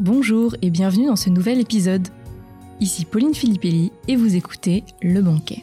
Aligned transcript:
bonjour 0.00 0.56
et 0.60 0.70
bienvenue 0.70 1.06
dans 1.06 1.16
ce 1.16 1.30
nouvel 1.30 1.60
épisode. 1.60 2.08
Ici 2.80 3.04
Pauline 3.04 3.34
Filippelli 3.34 3.92
et 4.08 4.16
vous 4.16 4.34
écoutez 4.34 4.82
Le 5.00 5.20
Banquet. 5.22 5.62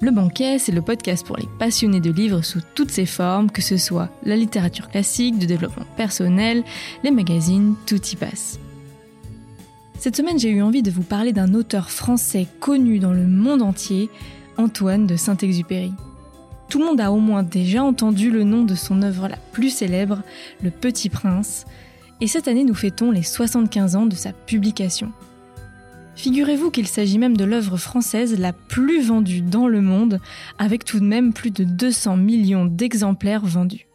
Le 0.00 0.10
Banquet, 0.10 0.58
c'est 0.58 0.72
le 0.72 0.82
podcast 0.82 1.24
pour 1.24 1.36
les 1.36 1.46
passionnés 1.58 2.00
de 2.00 2.10
livres 2.10 2.42
sous 2.42 2.60
toutes 2.74 2.90
ses 2.90 3.06
formes, 3.06 3.50
que 3.50 3.62
ce 3.62 3.76
soit 3.76 4.08
la 4.24 4.34
littérature 4.34 4.88
classique, 4.88 5.38
de 5.38 5.46
développement 5.46 5.86
personnel, 5.96 6.64
les 7.04 7.12
magazines, 7.12 7.76
tout 7.86 8.04
y 8.04 8.16
passe. 8.16 8.58
Cette 9.96 10.16
semaine, 10.16 10.40
j'ai 10.40 10.50
eu 10.50 10.62
envie 10.62 10.82
de 10.82 10.90
vous 10.90 11.04
parler 11.04 11.32
d'un 11.32 11.54
auteur 11.54 11.90
français 11.90 12.48
connu 12.58 12.98
dans 12.98 13.12
le 13.12 13.28
monde 13.28 13.62
entier, 13.62 14.10
Antoine 14.56 15.06
de 15.06 15.14
Saint-Exupéry. 15.14 15.92
Tout 16.68 16.80
le 16.80 16.86
monde 16.86 17.00
a 17.00 17.12
au 17.12 17.20
moins 17.20 17.44
déjà 17.44 17.84
entendu 17.84 18.32
le 18.32 18.42
nom 18.42 18.64
de 18.64 18.74
son 18.74 19.02
œuvre 19.02 19.28
la 19.28 19.38
plus 19.52 19.70
célèbre, 19.70 20.22
Le 20.62 20.70
Petit 20.70 21.10
Prince, 21.10 21.64
et 22.20 22.26
cette 22.26 22.48
année 22.48 22.64
nous 22.64 22.74
fêtons 22.74 23.10
les 23.10 23.22
75 23.22 23.96
ans 23.96 24.06
de 24.06 24.14
sa 24.14 24.32
publication. 24.32 25.12
Figurez-vous 26.14 26.70
qu'il 26.70 26.88
s'agit 26.88 27.18
même 27.18 27.36
de 27.36 27.44
l'œuvre 27.44 27.76
française 27.76 28.38
la 28.38 28.54
plus 28.54 29.02
vendue 29.02 29.42
dans 29.42 29.68
le 29.68 29.82
monde, 29.82 30.18
avec 30.58 30.84
tout 30.84 30.98
de 30.98 31.04
même 31.04 31.34
plus 31.34 31.50
de 31.50 31.64
200 31.64 32.16
millions 32.16 32.64
d'exemplaires 32.64 33.44
vendus. 33.44 33.86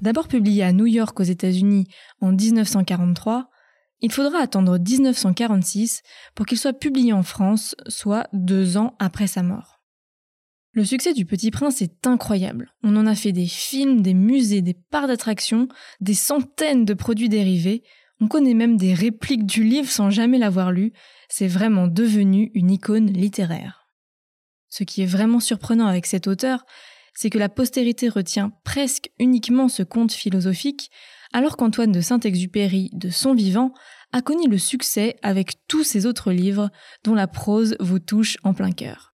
D'abord 0.00 0.28
publié 0.28 0.62
à 0.62 0.72
New 0.72 0.86
York 0.86 1.18
aux 1.18 1.24
États-Unis 1.24 1.86
en 2.20 2.30
1943, 2.30 3.48
il 4.00 4.12
faudra 4.12 4.38
attendre 4.38 4.78
1946 4.78 6.02
pour 6.34 6.46
qu'il 6.46 6.58
soit 6.58 6.72
publié 6.72 7.12
en 7.12 7.22
France, 7.22 7.74
soit 7.88 8.28
deux 8.32 8.76
ans 8.76 8.94
après 8.98 9.26
sa 9.26 9.42
mort. 9.42 9.73
Le 10.74 10.84
succès 10.84 11.14
du 11.14 11.24
Petit 11.24 11.52
Prince 11.52 11.82
est 11.82 12.04
incroyable. 12.04 12.74
On 12.82 12.96
en 12.96 13.06
a 13.06 13.14
fait 13.14 13.30
des 13.30 13.46
films, 13.46 14.00
des 14.00 14.12
musées, 14.12 14.60
des 14.60 14.74
parcs 14.74 15.06
d'attractions, 15.06 15.68
des 16.00 16.14
centaines 16.14 16.84
de 16.84 16.94
produits 16.94 17.28
dérivés. 17.28 17.84
On 18.20 18.26
connaît 18.26 18.54
même 18.54 18.76
des 18.76 18.92
répliques 18.92 19.46
du 19.46 19.62
livre 19.62 19.88
sans 19.88 20.10
jamais 20.10 20.36
l'avoir 20.36 20.72
lu. 20.72 20.92
C'est 21.28 21.46
vraiment 21.46 21.86
devenu 21.86 22.50
une 22.54 22.72
icône 22.72 23.06
littéraire. 23.06 23.88
Ce 24.68 24.82
qui 24.82 25.02
est 25.02 25.06
vraiment 25.06 25.38
surprenant 25.38 25.86
avec 25.86 26.06
cet 26.06 26.26
auteur, 26.26 26.66
c'est 27.14 27.30
que 27.30 27.38
la 27.38 27.48
postérité 27.48 28.08
retient 28.08 28.50
presque 28.64 29.10
uniquement 29.20 29.68
ce 29.68 29.84
conte 29.84 30.10
philosophique, 30.10 30.90
alors 31.32 31.56
qu'Antoine 31.56 31.92
de 31.92 32.00
Saint-Exupéry, 32.00 32.90
de 32.94 33.10
son 33.10 33.32
vivant, 33.32 33.72
a 34.10 34.22
connu 34.22 34.48
le 34.48 34.58
succès 34.58 35.14
avec 35.22 35.52
tous 35.68 35.84
ses 35.84 36.04
autres 36.04 36.32
livres 36.32 36.70
dont 37.04 37.14
la 37.14 37.28
prose 37.28 37.76
vous 37.78 38.00
touche 38.00 38.38
en 38.42 38.54
plein 38.54 38.72
cœur. 38.72 39.13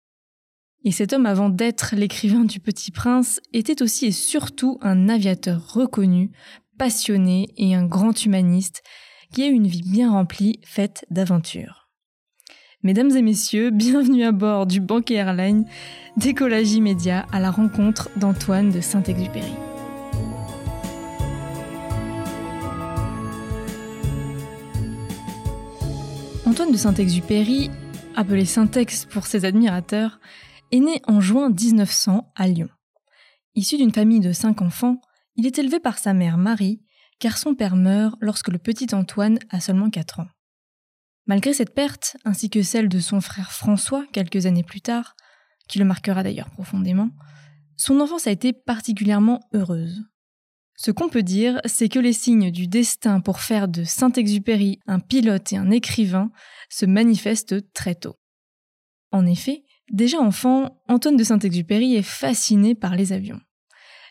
Et 0.87 0.93
cet 0.93 1.13
homme, 1.13 1.27
avant 1.27 1.49
d'être 1.49 1.97
l'écrivain 1.97 2.45
du 2.45 2.61
Petit 2.61 2.93
Prince, 2.93 3.41
était 3.53 3.83
aussi 3.83 4.07
et 4.07 4.13
surtout 4.13 4.79
un 4.83 5.09
aviateur 5.09 5.73
reconnu, 5.73 6.31
passionné 6.79 7.49
et 7.57 7.75
un 7.75 7.85
grand 7.85 8.25
humaniste 8.25 8.85
qui 9.33 9.43
a 9.43 9.49
eu 9.49 9.53
une 9.53 9.67
vie 9.67 9.83
bien 9.83 10.13
remplie, 10.13 10.61
faite 10.63 11.05
d'aventures. 11.11 11.89
Mesdames 12.85 13.11
et 13.17 13.23
messieurs, 13.23 13.71
bienvenue 13.71 14.23
à 14.23 14.31
bord 14.31 14.69
du 14.69 14.79
Banquet 14.79 15.15
Airline, 15.15 15.65
décollage 16.17 16.71
immédiat 16.71 17.27
à 17.33 17.41
la 17.41 17.51
rencontre 17.51 18.09
d'Antoine 18.15 18.71
de 18.71 18.81
Saint-Exupéry. 18.81 19.55
Antoine 26.45 26.71
de 26.71 26.77
Saint-Exupéry, 26.77 27.73
appelé 28.15 28.45
Syntex 28.45 29.05
pour 29.05 29.27
ses 29.27 29.45
admirateurs, 29.45 30.21
est 30.73 30.81
né 30.81 31.03
en 31.07 31.21
juin 31.21 31.51
1900 31.51 32.33
à 32.35 32.49
Lyon. 32.49 32.69
Issu 33.55 33.77
d'une 33.77 33.93
famille 33.93 34.21
de 34.21 34.33
cinq 34.33 34.63
enfants, 34.63 35.01
il 35.37 35.47
est 35.47 35.59
élevé 35.59 35.81
par 35.81 35.99
sa 35.99 36.13
mère 36.13 36.39
Marie, 36.39 36.83
car 37.19 37.39
son 37.39 37.55
père 37.55 37.77
meurt 37.77 38.17
lorsque 38.21 38.49
le 38.49 38.59
petit 38.59 38.95
Antoine 38.95 39.39
a 39.51 39.61
seulement 39.61 39.91
4 39.91 40.21
ans. 40.21 40.29
Malgré 41.27 41.53
cette 41.53 41.75
perte, 41.75 42.17
ainsi 42.25 42.51
que 42.51 42.63
celle 42.63 42.89
de 42.89 43.01
son 43.01 43.21
frère 43.21 43.53
François 43.53 44.05
quelques 44.13 44.47
années 44.47 44.63
plus 44.63 44.81
tard, 44.81 45.17
qui 45.69 45.79
le 45.79 45.85
marquera 45.85 46.23
d'ailleurs 46.23 46.51
profondément, 46.51 47.11
son 47.77 48.01
enfance 48.01 48.27
a 48.27 48.31
été 48.31 48.53
particulièrement 48.53 49.41
heureuse. 49.53 50.03
Ce 50.77 50.91
qu'on 50.91 51.09
peut 51.09 51.23
dire, 51.23 51.61
c'est 51.65 51.89
que 51.89 51.99
les 51.99 52.13
signes 52.13 52.51
du 52.51 52.69
destin 52.69 53.21
pour 53.21 53.41
faire 53.41 53.67
de 53.67 53.83
Saint-Exupéry 53.83 54.79
un 54.87 55.01
pilote 55.01 55.53
et 55.53 55.57
un 55.57 55.71
écrivain 55.71 56.31
se 56.69 56.85
manifestent 56.85 57.73
très 57.73 57.95
tôt. 57.95 58.17
En 59.11 59.27
effet, 59.27 59.65
Déjà 59.93 60.19
enfant, 60.21 60.83
Antoine 60.89 61.17
de 61.17 61.25
Saint-Exupéry 61.25 61.95
est 61.95 62.03
fasciné 62.03 62.75
par 62.75 62.97
les 62.97 63.13
avions. 63.13 63.41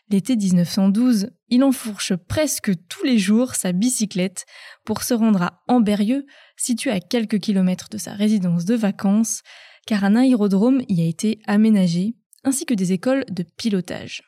L'été 0.08 0.36
1912, 0.36 1.30
il 1.48 1.64
enfourche 1.64 2.14
presque 2.14 2.70
tous 2.88 3.04
les 3.04 3.18
jours 3.18 3.56
sa 3.56 3.72
bicyclette 3.72 4.46
pour 4.84 5.02
se 5.02 5.14
rendre 5.14 5.42
à 5.42 5.62
Amberieux, 5.66 6.26
situé 6.56 6.90
à 6.90 7.00
quelques 7.00 7.40
kilomètres 7.40 7.88
de 7.90 7.98
sa 7.98 8.12
résidence 8.12 8.64
de 8.64 8.76
vacances, 8.76 9.42
car 9.86 10.04
un 10.04 10.16
aérodrome 10.16 10.82
y 10.88 11.02
a 11.02 11.06
été 11.06 11.40
aménagé, 11.46 12.14
ainsi 12.44 12.66
que 12.66 12.74
des 12.74 12.92
écoles 12.92 13.24
de 13.30 13.44
pilotage. 13.56 14.22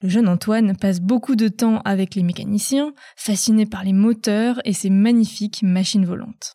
Le 0.00 0.08
jeune 0.08 0.28
Antoine 0.28 0.76
passe 0.76 1.00
beaucoup 1.00 1.36
de 1.36 1.48
temps 1.48 1.82
avec 1.84 2.14
les 2.14 2.22
mécaniciens, 2.22 2.94
fasciné 3.16 3.66
par 3.66 3.84
les 3.84 3.92
moteurs 3.92 4.60
et 4.64 4.72
ces 4.72 4.90
magnifiques 4.90 5.62
machines 5.62 6.06
volantes. 6.06 6.54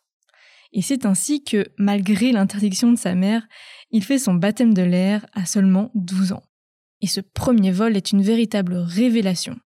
Et 0.72 0.82
c'est 0.82 1.06
ainsi 1.06 1.44
que, 1.44 1.66
malgré 1.78 2.32
l'interdiction 2.32 2.90
de 2.90 2.98
sa 2.98 3.14
mère, 3.14 3.46
il 3.90 4.04
fait 4.04 4.18
son 4.18 4.34
baptême 4.34 4.74
de 4.74 4.82
l'air 4.82 5.26
à 5.32 5.46
seulement 5.46 5.90
12 5.94 6.32
ans. 6.32 6.42
Et 7.00 7.06
ce 7.06 7.20
premier 7.20 7.72
vol 7.72 7.96
est 7.96 8.12
une 8.12 8.22
véritable 8.22 8.74
révélation. 8.74 9.56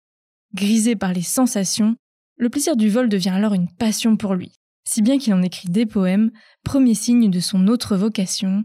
Grisé 0.54 0.97
par 0.97 1.12
les 1.12 1.22
sensations, 1.22 1.97
le 2.36 2.48
plaisir 2.48 2.76
du 2.76 2.88
vol 2.88 3.09
devient 3.09 3.30
alors 3.30 3.54
une 3.54 3.70
passion 3.70 4.16
pour 4.16 4.34
lui, 4.34 4.53
si 4.84 5.03
bien 5.03 5.19
qu'il 5.19 5.34
en 5.34 5.42
écrit 5.42 5.69
des 5.69 5.86
poèmes, 5.86 6.30
premier 6.64 6.94
signe 6.94 7.30
de 7.30 7.41
son 7.41 7.69
autre 7.69 7.97
vocation, 7.97 8.62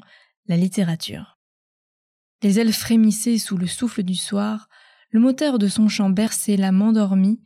la 0.47 0.57
littérature. 0.57 1.37
Les 2.41 2.59
ailes 2.59 2.73
frémissaient 2.73 3.37
sous 3.37 3.57
le 3.57 3.67
souffle 3.67 4.03
du 4.03 4.15
soir, 4.15 4.67
le 5.11 5.19
moteur 5.19 5.59
de 5.59 5.67
son 5.67 5.87
chant 5.87 6.09
berçait 6.09 6.57
l'âme 6.57 6.81
endormie, 6.81 7.41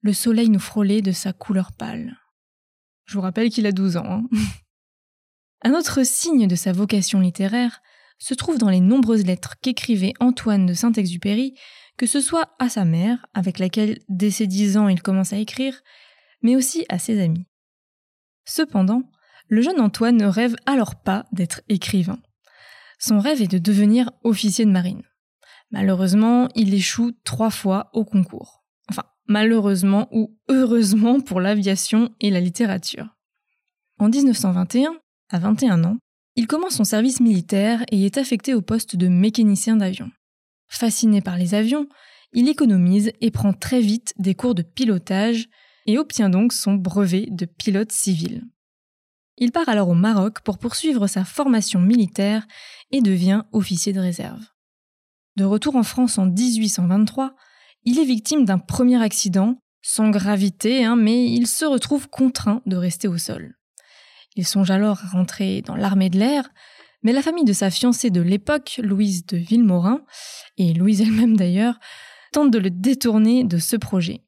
le 0.00 0.12
soleil 0.12 0.50
nous 0.50 0.58
frôlait 0.58 1.02
de 1.02 1.12
sa 1.12 1.32
couleur 1.32 1.72
pâle. 1.72 2.16
Je 3.04 3.14
vous 3.14 3.20
rappelle 3.20 3.50
qu'il 3.50 3.66
a 3.66 3.72
12 3.72 3.96
ans. 3.96 4.04
Hein. 4.06 4.24
Un 5.64 5.72
autre 5.72 6.02
signe 6.04 6.46
de 6.46 6.56
sa 6.56 6.72
vocation 6.72 7.20
littéraire 7.20 7.80
se 8.18 8.34
trouve 8.34 8.58
dans 8.58 8.68
les 8.68 8.80
nombreuses 8.80 9.24
lettres 9.24 9.54
qu'écrivait 9.62 10.12
Antoine 10.20 10.66
de 10.66 10.74
Saint-Exupéry, 10.74 11.54
que 11.96 12.06
ce 12.06 12.20
soit 12.20 12.54
à 12.58 12.68
sa 12.68 12.84
mère, 12.84 13.26
avec 13.32 13.58
laquelle 13.58 13.98
dès 14.10 14.30
ses 14.30 14.46
dix 14.46 14.76
ans 14.76 14.88
il 14.88 15.00
commence 15.00 15.32
à 15.32 15.38
écrire, 15.38 15.80
mais 16.42 16.54
aussi 16.54 16.84
à 16.90 16.98
ses 16.98 17.18
amis. 17.22 17.46
Cependant, 18.44 19.02
le 19.48 19.62
jeune 19.62 19.80
Antoine 19.80 20.18
ne 20.18 20.26
rêve 20.26 20.54
alors 20.66 20.96
pas 20.96 21.24
d'être 21.32 21.62
écrivain. 21.70 22.18
Son 22.98 23.18
rêve 23.18 23.40
est 23.40 23.50
de 23.50 23.58
devenir 23.58 24.10
officier 24.22 24.66
de 24.66 24.70
marine. 24.70 25.02
Malheureusement, 25.70 26.48
il 26.54 26.74
échoue 26.74 27.12
trois 27.24 27.50
fois 27.50 27.88
au 27.94 28.04
concours. 28.04 28.64
Enfin, 28.90 29.04
malheureusement 29.26 30.08
ou 30.12 30.38
heureusement 30.48 31.20
pour 31.20 31.40
l'aviation 31.40 32.10
et 32.20 32.30
la 32.30 32.40
littérature. 32.40 33.16
En 33.98 34.08
1921, 34.08 34.94
à 35.30 35.38
21 35.38 35.84
ans, 35.84 35.96
il 36.36 36.46
commence 36.46 36.74
son 36.74 36.84
service 36.84 37.20
militaire 37.20 37.84
et 37.90 38.04
est 38.04 38.18
affecté 38.18 38.54
au 38.54 38.62
poste 38.62 38.96
de 38.96 39.08
mécanicien 39.08 39.76
d'avion. 39.76 40.10
Fasciné 40.68 41.20
par 41.20 41.36
les 41.36 41.54
avions, 41.54 41.86
il 42.32 42.48
économise 42.48 43.12
et 43.20 43.30
prend 43.30 43.52
très 43.52 43.80
vite 43.80 44.12
des 44.18 44.34
cours 44.34 44.54
de 44.54 44.62
pilotage 44.62 45.48
et 45.86 45.98
obtient 45.98 46.30
donc 46.30 46.52
son 46.52 46.74
brevet 46.74 47.28
de 47.30 47.44
pilote 47.46 47.92
civil. 47.92 48.42
Il 49.36 49.52
part 49.52 49.68
alors 49.68 49.88
au 49.88 49.94
Maroc 49.94 50.40
pour 50.40 50.58
poursuivre 50.58 51.06
sa 51.06 51.24
formation 51.24 51.80
militaire 51.80 52.46
et 52.90 53.00
devient 53.00 53.42
officier 53.52 53.92
de 53.92 54.00
réserve. 54.00 54.44
De 55.36 55.44
retour 55.44 55.76
en 55.76 55.82
France 55.82 56.18
en 56.18 56.26
1823, 56.26 57.34
il 57.84 57.98
est 57.98 58.04
victime 58.04 58.44
d'un 58.44 58.58
premier 58.58 59.02
accident, 59.02 59.58
sans 59.82 60.10
gravité, 60.10 60.84
hein, 60.84 60.96
mais 60.96 61.30
il 61.30 61.46
se 61.46 61.64
retrouve 61.64 62.08
contraint 62.08 62.62
de 62.66 62.76
rester 62.76 63.08
au 63.08 63.18
sol. 63.18 63.56
Il 64.36 64.46
songe 64.46 64.70
alors 64.70 65.00
à 65.04 65.08
rentrer 65.08 65.62
dans 65.62 65.76
l'armée 65.76 66.10
de 66.10 66.18
l'air, 66.18 66.48
mais 67.02 67.12
la 67.12 67.22
famille 67.22 67.44
de 67.44 67.52
sa 67.52 67.70
fiancée 67.70 68.10
de 68.10 68.20
l'époque, 68.20 68.80
Louise 68.82 69.26
de 69.26 69.36
Villemorin, 69.36 70.00
et 70.56 70.72
Louise 70.72 71.00
elle-même 71.02 71.36
d'ailleurs, 71.36 71.78
tente 72.32 72.50
de 72.50 72.58
le 72.58 72.70
détourner 72.70 73.44
de 73.44 73.58
ce 73.58 73.76
projet. 73.76 74.22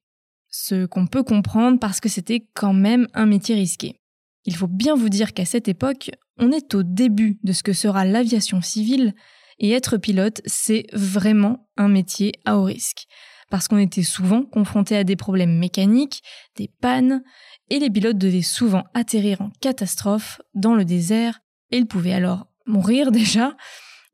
Ce 0.48 0.86
qu'on 0.86 1.06
peut 1.06 1.24
comprendre 1.24 1.78
parce 1.78 2.00
que 2.00 2.08
c'était 2.08 2.46
quand 2.54 2.72
même 2.72 3.08
un 3.14 3.26
métier 3.26 3.54
risqué. 3.54 4.00
Il 4.44 4.54
faut 4.54 4.68
bien 4.68 4.94
vous 4.94 5.08
dire 5.08 5.32
qu'à 5.32 5.44
cette 5.44 5.68
époque, 5.68 6.10
on 6.38 6.52
est 6.52 6.74
au 6.74 6.82
début 6.82 7.40
de 7.42 7.52
ce 7.52 7.62
que 7.62 7.72
sera 7.72 8.04
l'aviation 8.04 8.62
civile, 8.62 9.14
et 9.58 9.72
être 9.72 9.96
pilote, 9.96 10.42
c'est 10.44 10.86
vraiment 10.92 11.66
un 11.78 11.88
métier 11.88 12.32
à 12.44 12.58
haut 12.58 12.64
risque. 12.64 13.06
Parce 13.50 13.68
qu'on 13.68 13.78
était 13.78 14.02
souvent 14.02 14.42
confronté 14.42 14.96
à 14.96 15.04
des 15.04 15.16
problèmes 15.16 15.56
mécaniques, 15.58 16.22
des 16.56 16.68
pannes, 16.80 17.22
et 17.70 17.78
les 17.78 17.90
pilotes 17.90 18.18
devaient 18.18 18.42
souvent 18.42 18.84
atterrir 18.94 19.40
en 19.40 19.50
catastrophe 19.60 20.40
dans 20.54 20.74
le 20.74 20.84
désert, 20.84 21.40
et 21.70 21.78
ils 21.78 21.86
pouvaient 21.86 22.12
alors 22.12 22.46
mourir 22.66 23.10
déjà, 23.12 23.56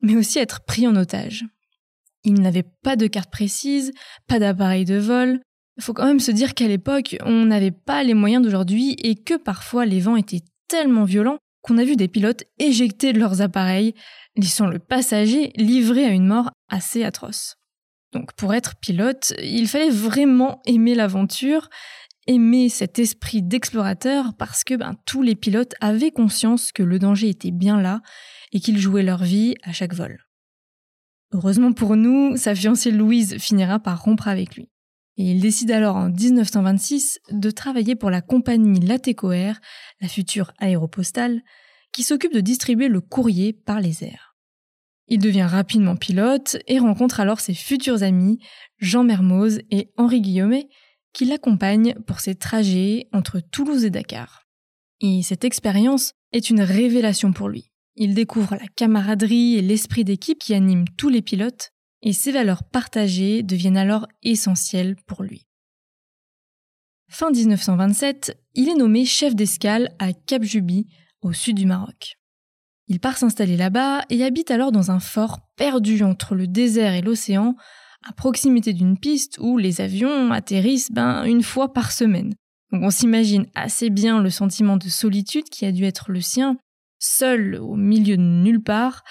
mais 0.01 0.15
aussi 0.15 0.39
être 0.39 0.63
pris 0.65 0.87
en 0.87 0.95
otage. 0.95 1.45
Ils 2.23 2.39
n'avaient 2.41 2.65
pas 2.83 2.95
de 2.95 3.07
carte 3.07 3.31
précise, 3.31 3.91
pas 4.27 4.39
d'appareil 4.39 4.85
de 4.85 4.97
vol, 4.97 5.41
Il 5.77 5.83
faut 5.83 5.93
quand 5.93 6.05
même 6.05 6.19
se 6.19 6.31
dire 6.31 6.53
qu'à 6.53 6.67
l'époque, 6.67 7.17
on 7.25 7.45
n'avait 7.45 7.71
pas 7.71 8.03
les 8.03 8.13
moyens 8.13 8.43
d'aujourd'hui 8.43 8.95
et 8.99 9.15
que 9.15 9.35
parfois 9.35 9.85
les 9.85 9.99
vents 9.99 10.15
étaient 10.15 10.43
tellement 10.67 11.03
violents 11.03 11.37
qu'on 11.63 11.77
a 11.77 11.83
vu 11.83 11.95
des 11.95 12.07
pilotes 12.07 12.43
éjectés 12.59 13.13
de 13.13 13.19
leurs 13.19 13.41
appareils, 13.41 13.95
laissant 14.35 14.67
le 14.67 14.79
passager 14.79 15.51
livré 15.55 16.05
à 16.05 16.09
une 16.09 16.27
mort 16.27 16.51
assez 16.69 17.03
atroce. 17.03 17.55
Donc 18.13 18.33
pour 18.33 18.53
être 18.53 18.75
pilote, 18.75 19.33
il 19.41 19.67
fallait 19.67 19.89
vraiment 19.89 20.61
aimer 20.65 20.95
l'aventure, 20.95 21.69
aimer 22.27 22.69
cet 22.69 22.99
esprit 22.99 23.41
d'explorateur 23.41 24.33
parce 24.37 24.63
que 24.63 24.75
ben, 24.75 24.95
tous 25.05 25.21
les 25.21 25.35
pilotes 25.35 25.73
avaient 25.81 26.11
conscience 26.11 26.71
que 26.71 26.83
le 26.83 26.99
danger 26.99 27.29
était 27.29 27.51
bien 27.51 27.81
là 27.81 28.01
et 28.51 28.59
qu'ils 28.59 28.79
jouaient 28.79 29.03
leur 29.03 29.23
vie 29.23 29.55
à 29.63 29.73
chaque 29.73 29.93
vol. 29.93 30.23
Heureusement 31.33 31.73
pour 31.73 31.95
nous, 31.95 32.37
sa 32.37 32.53
fiancée 32.53 32.91
Louise 32.91 33.37
finira 33.39 33.79
par 33.79 34.03
rompre 34.03 34.27
avec 34.27 34.55
lui. 34.55 34.69
Et 35.17 35.31
il 35.31 35.41
décide 35.41 35.71
alors 35.71 35.95
en 35.95 36.09
1926 36.09 37.19
de 37.31 37.51
travailler 37.51 37.95
pour 37.95 38.09
la 38.09 38.21
compagnie 38.21 38.79
Latécoère, 38.79 39.59
la 39.99 40.07
future 40.07 40.53
aéropostale, 40.59 41.41
qui 41.91 42.03
s'occupe 42.03 42.33
de 42.33 42.41
distribuer 42.41 42.87
le 42.87 43.01
courrier 43.01 43.53
par 43.53 43.79
les 43.79 44.03
airs. 44.03 44.32
Il 45.07 45.19
devient 45.19 45.47
rapidement 45.49 45.95
pilote 45.95 46.57
et 46.67 46.79
rencontre 46.79 47.19
alors 47.19 47.39
ses 47.39 47.53
futurs 47.53 48.03
amis, 48.03 48.39
Jean 48.79 49.03
Mermoz 49.03 49.59
et 49.69 49.91
Henri 49.97 50.21
Guillaumet, 50.21 50.69
qui 51.13 51.25
l'accompagnent 51.25 51.95
pour 52.07 52.19
ses 52.19 52.35
trajets 52.35 53.07
entre 53.11 53.39
Toulouse 53.39 53.85
et 53.85 53.89
Dakar. 53.89 54.43
Et 55.01 55.21
cette 55.21 55.43
expérience 55.43 56.13
est 56.31 56.49
une 56.49 56.61
révélation 56.61 57.33
pour 57.33 57.49
lui. 57.49 57.71
Il 57.95 58.15
découvre 58.15 58.55
la 58.55 58.67
camaraderie 58.75 59.55
et 59.55 59.61
l'esprit 59.61 60.03
d'équipe 60.03 60.39
qui 60.39 60.53
animent 60.53 60.87
tous 60.97 61.09
les 61.09 61.21
pilotes 61.21 61.73
et 62.01 62.13
ces 62.13 62.31
valeurs 62.31 62.63
partagées 62.63 63.43
deviennent 63.43 63.77
alors 63.77 64.07
essentielles 64.23 64.95
pour 65.07 65.23
lui. 65.23 65.47
Fin 67.09 67.31
1927, 67.31 68.37
il 68.55 68.69
est 68.69 68.75
nommé 68.75 69.05
chef 69.05 69.35
d'escale 69.35 69.95
à 69.99 70.13
Cap 70.13 70.43
Juby, 70.43 70.87
au 71.21 71.31
sud 71.31 71.57
du 71.57 71.65
Maroc. 71.65 72.17
Il 72.87 72.99
part 72.99 73.17
s'installer 73.17 73.57
là-bas 73.57 74.01
et 74.09 74.23
habite 74.23 74.51
alors 74.51 74.71
dans 74.71 74.91
un 74.91 74.99
fort 74.99 75.39
perdu 75.55 76.03
entre 76.03 76.35
le 76.35 76.47
désert 76.47 76.93
et 76.93 77.01
l'océan, 77.01 77.55
à 78.07 78.11
proximité 78.11 78.73
d'une 78.73 78.97
piste 78.97 79.37
où 79.39 79.57
les 79.57 79.79
avions 79.79 80.31
atterrissent 80.31 80.91
ben, 80.91 81.23
une 81.23 81.43
fois 81.43 81.71
par 81.71 81.91
semaine. 81.91 82.33
Donc 82.71 82.83
on 82.83 82.89
s'imagine 82.89 83.45
assez 83.55 83.89
bien 83.89 84.21
le 84.21 84.29
sentiment 84.29 84.77
de 84.77 84.89
solitude 84.89 85.45
qui 85.45 85.65
a 85.65 85.71
dû 85.71 85.85
être 85.85 86.11
le 86.11 86.21
sien, 86.21 86.57
seul 86.99 87.55
au 87.55 87.75
milieu 87.75 88.17
de 88.17 88.21
nulle 88.21 88.61
part, 88.61 89.03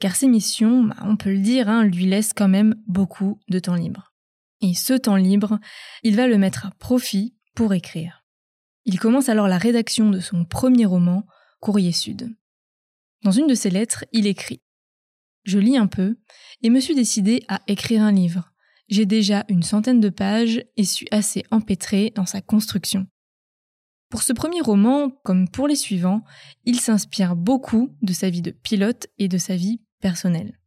car 0.00 0.16
ses 0.16 0.26
missions, 0.26 0.84
bah, 0.84 0.96
on 1.02 1.16
peut 1.16 1.30
le 1.30 1.38
dire, 1.38 1.68
hein, 1.68 1.84
lui 1.84 2.06
laissent 2.06 2.32
quand 2.32 2.48
même 2.48 2.74
beaucoup 2.86 3.38
de 3.48 3.58
temps 3.58 3.74
libre. 3.74 4.12
Et 4.62 4.74
ce 4.74 4.94
temps 4.94 5.16
libre, 5.16 5.58
il 6.02 6.16
va 6.16 6.26
le 6.26 6.38
mettre 6.38 6.66
à 6.66 6.70
profit 6.78 7.36
pour 7.54 7.74
écrire. 7.74 8.24
Il 8.86 8.98
commence 8.98 9.28
alors 9.28 9.48
la 9.48 9.58
rédaction 9.58 10.10
de 10.10 10.20
son 10.20 10.44
premier 10.44 10.86
roman, 10.86 11.24
Courrier 11.60 11.92
Sud. 11.92 12.34
Dans 13.22 13.32
une 13.32 13.46
de 13.46 13.54
ses 13.54 13.70
lettres, 13.70 14.04
il 14.12 14.26
écrit 14.26 14.62
Je 15.44 15.58
lis 15.58 15.76
un 15.76 15.86
peu 15.86 16.16
et 16.62 16.70
me 16.70 16.80
suis 16.80 16.94
décidé 16.94 17.44
à 17.48 17.60
écrire 17.66 18.02
un 18.02 18.12
livre. 18.12 18.52
J'ai 18.88 19.06
déjà 19.06 19.44
une 19.48 19.62
centaine 19.62 20.00
de 20.00 20.08
pages 20.08 20.64
et 20.76 20.84
suis 20.84 21.06
assez 21.10 21.44
empêtré 21.50 22.12
dans 22.16 22.26
sa 22.26 22.40
construction. 22.40 23.06
Pour 24.08 24.22
ce 24.22 24.32
premier 24.32 24.60
roman, 24.60 25.10
comme 25.22 25.48
pour 25.48 25.68
les 25.68 25.76
suivants, 25.76 26.24
il 26.64 26.80
s'inspire 26.80 27.36
beaucoup 27.36 27.94
de 28.02 28.12
sa 28.12 28.28
vie 28.28 28.42
de 28.42 28.50
pilote 28.50 29.06
et 29.18 29.28
de 29.28 29.38
sa 29.38 29.54
vie 29.54 29.80
personnel. 30.00 30.58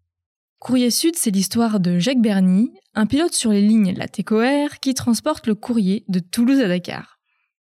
Courrier 0.59 0.91
Sud, 0.91 1.17
c'est 1.17 1.31
l'histoire 1.31 1.81
de 1.81 2.00
Jacques 2.00 2.21
Berny, 2.21 2.71
un 2.94 3.05
pilote 3.05 3.33
sur 3.33 3.51
les 3.51 3.61
lignes 3.61 3.94
Latécoère 3.94 4.79
qui 4.79 4.94
transporte 4.94 5.45
le 5.47 5.55
courrier 5.55 6.05
de 6.07 6.19
Toulouse 6.19 6.61
à 6.61 6.69
Dakar. 6.69 7.19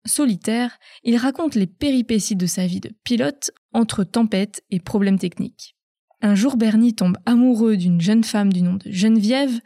Solitaire, 0.06 0.78
il 1.04 1.16
raconte 1.18 1.56
les 1.56 1.68
péripéties 1.68 2.36
de 2.36 2.48
sa 2.48 2.66
vie 2.66 2.80
de 2.80 2.92
pilote 3.04 3.52
entre 3.72 4.04
tempêtes 4.04 4.64
et 4.72 4.80
problèmes 4.80 5.20
techniques. 5.20 5.76
Un 6.22 6.36
jour, 6.36 6.58
Berny 6.58 6.96
tombe 6.96 7.18
amoureux 7.26 7.78
d'une 7.78 8.02
jeune 8.02 8.24
femme 8.24 8.52
du 8.52 8.62
nom 8.62 8.76
de 8.76 8.92
Geneviève, 8.92 9.60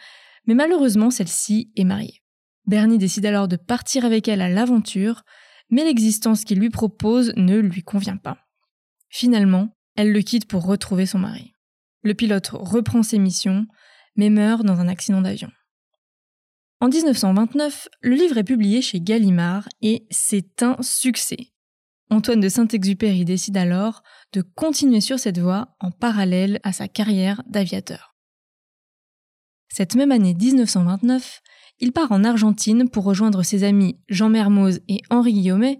mais 0.46 0.54
malheureusement 0.54 1.10
celle-ci 1.10 1.72
est 1.76 1.84
mariée. 1.84 2.22
Bernie 2.66 2.98
décide 2.98 3.26
alors 3.26 3.48
de 3.48 3.56
partir 3.58 4.06
avec 4.06 4.28
elle 4.28 4.42
à 4.42 4.50
l'aventure, 4.50 5.24
mais 5.70 5.84
l'existence 5.84 6.44
qu'il 6.44 6.60
lui 6.60 6.70
propose 6.70 7.34
ne 7.36 7.58
lui 7.58 7.84
convient 7.84 8.18
pas. 8.18 8.38
Finalement, 9.10 9.70
elle 9.96 10.12
le 10.12 10.22
quitte 10.22 10.48
pour 10.48 10.66
retrouver 10.66 11.06
son 11.06 11.20
mari. 11.20 11.54
Le 12.04 12.14
pilote 12.14 12.50
reprend 12.52 13.04
ses 13.04 13.20
missions, 13.20 13.66
mais 14.16 14.30
meurt 14.30 14.64
dans 14.64 14.80
un 14.80 14.88
accident 14.88 15.22
d'avion. 15.22 15.50
En 16.81 16.89
1929, 16.89 17.88
le 18.01 18.16
livre 18.16 18.38
est 18.38 18.44
publié 18.44 18.81
chez 18.81 19.00
Gallimard 19.00 19.68
et 19.81 20.06
c'est 20.12 20.62
un 20.62 20.75
succès. 20.81 21.54
Antoine 22.10 22.42
de 22.42 22.50
Saint-Exupéry 22.50 23.25
décide 23.25 23.57
alors 23.57 24.04
de 24.33 24.42
continuer 24.42 25.01
sur 25.01 25.18
cette 25.18 25.39
voie 25.39 25.75
en 25.80 25.92
parallèle 25.92 26.60
à 26.63 26.74
sa 26.74 26.88
carrière 26.88 27.42
d'aviateur. 27.48 28.16
Cette 29.69 29.95
même 29.95 30.12
année 30.12 30.33
1929, 30.33 31.42
il 31.80 31.92
part 31.92 32.12
en 32.12 32.24
Argentine 32.24 32.89
pour 32.89 33.06
rejoindre 33.06 33.44
ses 33.44 33.63
amis 33.63 34.00
Jean 34.07 34.30
Mermoz 34.30 34.80
et 34.88 35.01
Henri 35.10 35.33
Guillaumet 35.33 35.80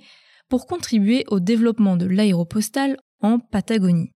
pour 0.50 0.65
contribuer 0.65 1.25
au 1.27 1.39
développement 1.39 1.97
de 1.97 2.06
l'aéropostale 2.06 2.97
en 3.21 3.39
Patagonie. 3.39 4.12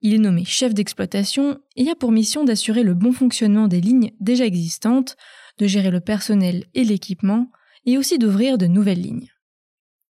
Il 0.00 0.14
est 0.14 0.18
nommé 0.18 0.44
chef 0.44 0.74
d'exploitation 0.74 1.58
et 1.76 1.88
a 1.88 1.96
pour 1.96 2.12
mission 2.12 2.44
d'assurer 2.44 2.82
le 2.82 2.94
bon 2.94 3.12
fonctionnement 3.12 3.66
des 3.66 3.80
lignes 3.80 4.12
déjà 4.20 4.44
existantes, 4.44 5.16
de 5.58 5.66
gérer 5.66 5.90
le 5.90 6.00
personnel 6.00 6.64
et 6.74 6.84
l'équipement, 6.84 7.50
et 7.84 7.98
aussi 7.98 8.18
d'ouvrir 8.18 8.58
de 8.58 8.66
nouvelles 8.66 9.00
lignes. 9.00 9.30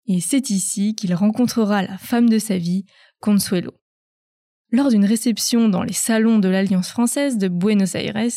Et 0.08 0.22
c'est 0.22 0.50
ici 0.50 0.96
qu'il 0.96 1.14
rencontrera 1.14 1.84
la 1.84 1.98
femme 1.98 2.30
de 2.30 2.40
sa 2.40 2.58
vie, 2.58 2.86
Consuelo. 3.20 3.74
Lors 4.72 4.90
d'une 4.90 5.06
réception 5.06 5.70
dans 5.70 5.84
les 5.84 5.94
salons 5.94 6.40
de 6.40 6.50
l'Alliance 6.50 6.90
française 6.90 7.38
de 7.38 7.48
Buenos 7.48 7.96
Aires, 7.96 8.30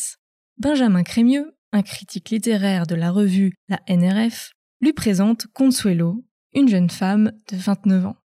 Benjamin 0.57 1.03
Crémieux, 1.03 1.55
un 1.71 1.81
critique 1.81 2.29
littéraire 2.29 2.85
de 2.87 2.95
la 2.95 3.11
revue 3.11 3.53
La 3.67 3.79
NRF, 3.87 4.51
lui 4.81 4.93
présente 4.93 5.47
Consuelo, 5.53 6.25
une 6.53 6.67
jeune 6.67 6.89
femme 6.89 7.31
de 7.51 7.57
29 7.57 8.05
ans. 8.07 8.20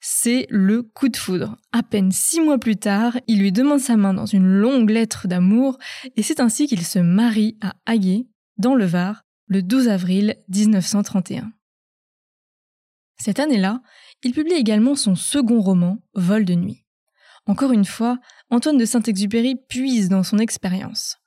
C'est 0.00 0.46
le 0.48 0.82
coup 0.82 1.10
de 1.10 1.16
foudre. 1.16 1.56
À 1.72 1.82
peine 1.82 2.10
six 2.10 2.40
mois 2.40 2.58
plus 2.58 2.76
tard, 2.76 3.18
il 3.26 3.38
lui 3.38 3.52
demande 3.52 3.80
sa 3.80 3.96
main 3.96 4.14
dans 4.14 4.26
une 4.26 4.46
longue 4.46 4.88
lettre 4.88 5.28
d'amour 5.28 5.78
et 6.16 6.22
c'est 6.22 6.40
ainsi 6.40 6.66
qu'il 6.66 6.84
se 6.84 6.98
marie 6.98 7.58
à 7.60 7.74
Haguet, 7.84 8.26
dans 8.56 8.74
le 8.74 8.86
Var, 8.86 9.24
le 9.46 9.62
12 9.62 9.88
avril 9.88 10.36
1931. 10.48 11.52
Cette 13.18 13.40
année-là, 13.40 13.82
il 14.22 14.32
publie 14.32 14.54
également 14.54 14.94
son 14.94 15.14
second 15.14 15.60
roman, 15.60 15.98
Vol 16.14 16.46
de 16.46 16.54
nuit. 16.54 16.86
Encore 17.46 17.72
une 17.72 17.84
fois, 17.84 18.18
Antoine 18.48 18.78
de 18.78 18.84
Saint-Exupéry 18.86 19.56
puise 19.68 20.08
dans 20.08 20.22
son 20.22 20.38
expérience. 20.38 21.18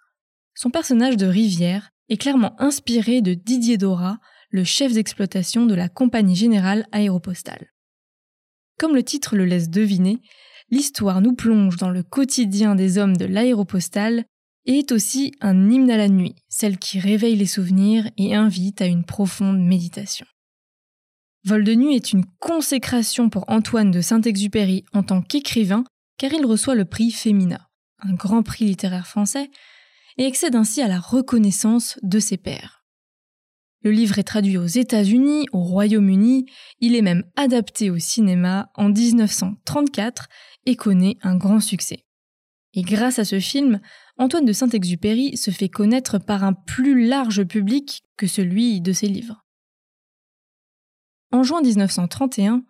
Son 0.56 0.72
personnage 0.72 1.18
de 1.18 1.28
Rivière 1.28 1.92
est 2.10 2.18
clairement 2.18 2.60
inspiré 2.60 3.22
de 3.22 3.36
Didier 3.36 3.78
Dora, 3.78 4.18
le 4.50 4.64
chef 4.64 4.94
d'exploitation 4.94 5.66
de 5.66 5.76
la 5.76 5.90
Compagnie 5.90 6.36
Générale 6.36 6.88
Aéropostale. 6.92 7.73
Comme 8.84 8.98
le 8.98 9.04
titre 9.04 9.38
le 9.38 9.46
laisse 9.46 9.70
deviner, 9.70 10.20
l'histoire 10.70 11.22
nous 11.22 11.34
plonge 11.34 11.78
dans 11.78 11.90
le 11.90 12.04
quotidien 12.04 12.76
des 12.76 12.98
hommes 12.98 13.16
de 13.16 13.24
l'aéropostale 13.24 14.26
et 14.66 14.80
est 14.80 14.92
aussi 14.92 15.32
un 15.40 15.70
hymne 15.72 15.90
à 15.90 15.96
la 15.96 16.10
nuit, 16.10 16.36
celle 16.50 16.78
qui 16.78 17.00
réveille 17.00 17.38
les 17.38 17.46
souvenirs 17.46 18.12
et 18.18 18.36
invite 18.36 18.82
à 18.82 18.86
une 18.88 19.06
profonde 19.06 19.66
méditation. 19.66 20.26
Vol 21.46 21.64
de 21.64 21.74
nuit 21.76 21.96
est 21.96 22.12
une 22.12 22.26
consécration 22.40 23.30
pour 23.30 23.46
Antoine 23.48 23.90
de 23.90 24.02
Saint-Exupéry 24.02 24.84
en 24.92 25.02
tant 25.02 25.22
qu'écrivain, 25.22 25.86
car 26.18 26.34
il 26.34 26.46
reçoit 26.46 26.76
le 26.76 26.84
prix 26.84 27.12
Femina, 27.12 27.70
un 28.00 28.14
grand 28.14 28.44
prix 28.44 28.66
littéraire 28.66 29.08
français, 29.08 29.50
et 30.18 30.26
accède 30.26 30.58
ainsi 30.58 30.82
à 30.82 30.90
la 30.90 31.00
reconnaissance 31.00 31.98
de 32.04 32.20
ses 32.20 32.36
pairs. 32.36 32.83
Le 33.84 33.92
livre 33.92 34.18
est 34.18 34.24
traduit 34.24 34.58
aux 34.58 34.66
États-Unis, 34.66 35.46
au 35.52 35.60
Royaume-Uni, 35.60 36.46
il 36.80 36.96
est 36.96 37.02
même 37.02 37.26
adapté 37.36 37.90
au 37.90 38.00
cinéma 38.00 38.72
en 38.76 38.88
1934 38.88 40.30
et 40.66 40.78
connaît 40.78 41.18
un 41.22 41.36
grand 41.36 41.60
succès. 41.60 42.06
Et 42.74 42.82
grâce 42.82 43.20
à 43.20 43.26
ce 43.26 43.40
film, 43.40 43.82
Antoine 44.18 44.46
de 44.46 44.54
Saint-Exupéry 44.54 45.36
se 45.36 45.52
fait 45.52 45.68
connaître 45.68 46.18
par 46.18 46.46
un 46.46 46.54
plus 46.54 47.06
large 47.06 47.44
public 47.44 48.04
que 48.16 48.26
celui 48.26 48.80
de 48.80 48.94
ses 48.94 49.08
livres. 49.08 49.44
En 51.32 51.44
juin 51.44 51.62
1931, 51.62 52.64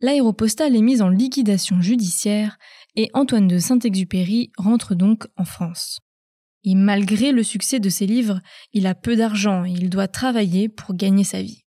l'aéropostale 0.00 0.74
est 0.74 0.82
mise 0.82 1.02
en 1.02 1.10
liquidation 1.10 1.82
judiciaire 1.82 2.56
et 2.94 3.10
Antoine 3.12 3.46
de 3.46 3.58
Saint-Exupéry 3.58 4.52
rentre 4.56 4.94
donc 4.94 5.26
en 5.36 5.44
France. 5.44 6.00
Et 6.66 6.74
malgré 6.74 7.32
le 7.32 7.42
succès 7.42 7.80
de 7.80 7.88
ses 7.88 8.06
livres, 8.06 8.40
il 8.72 8.86
a 8.86 8.94
peu 8.94 9.16
d'argent 9.16 9.64
et 9.64 9.70
il 9.70 9.88
doit 9.88 10.08
travailler 10.08 10.68
pour 10.68 10.94
gagner 10.94 11.24
sa 11.24 11.40
vie. 11.40 11.62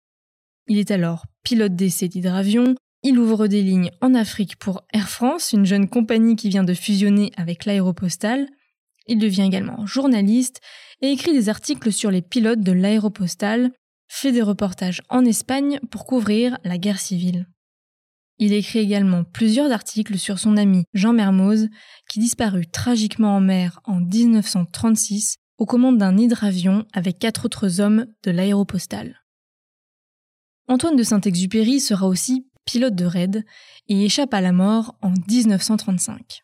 Il 0.68 0.80
est 0.80 0.90
alors 0.90 1.26
pilote 1.44 1.76
d'essai 1.76 2.08
d'hydravion, 2.08 2.76
il 3.04 3.20
ouvre 3.20 3.46
des 3.46 3.62
lignes 3.62 3.92
en 4.02 4.16
Afrique 4.16 4.56
pour 4.56 4.82
Air 4.92 5.10
France, 5.10 5.54
une 5.54 5.66
jeune 5.66 5.88
compagnie 5.88 6.36
qui 6.36 6.50
vient 6.50 6.64
de 6.64 6.74
fusionner 6.74 7.32
avec 7.38 7.66
l'aéropostale. 7.66 8.48
Il 9.06 9.20
devient 9.20 9.44
également 9.44 9.86
journaliste 9.86 10.60
et 11.02 11.12
écrit 11.12 11.34
des 11.34 11.50
articles 11.50 11.92
sur 11.92 12.10
les 12.10 12.24
pilotes 12.24 12.62
de 12.62 12.72
l'aéropostale, 12.72 13.72
fait 14.08 14.32
des 14.32 14.42
reportages 14.42 15.04
en 15.10 15.24
Espagne 15.24 15.80
pour 15.92 16.06
couvrir 16.06 16.58
la 16.64 16.80
guerre 16.80 17.00
civile. 17.00 17.48
Il 18.38 18.52
écrit 18.52 18.80
également 18.80 19.24
plusieurs 19.24 19.72
articles 19.72 20.18
sur 20.18 20.40
son 20.40 20.58
ami 20.58 20.84
Jean 20.94 21.14
Mermoz, 21.14 21.70
qui 22.10 22.20
disparut 22.20 22.68
tragiquement 22.68 23.36
en 23.38 23.40
mer 23.40 23.80
en 23.86 24.02
1936 24.02 25.38
aux 25.58 25.66
commandes 25.66 25.98
d'un 25.98 26.18
hydravion 26.18 26.86
avec 26.94 27.18
quatre 27.18 27.46
autres 27.46 27.80
hommes 27.80 28.08
de 28.24 28.32
l'aéropostale. 28.32 29.22
Antoine 30.68 30.96
de 30.96 31.04
Saint-Exupéry 31.04 31.80
sera 31.80 32.08
aussi 32.08 32.48
pilote 32.66 32.96
de 32.96 33.06
raid 33.06 33.46
et 33.88 34.04
échappe 34.04 34.34
à 34.34 34.42
la 34.42 34.52
mort 34.52 34.98
en 35.02 35.12
1935. 35.30 36.42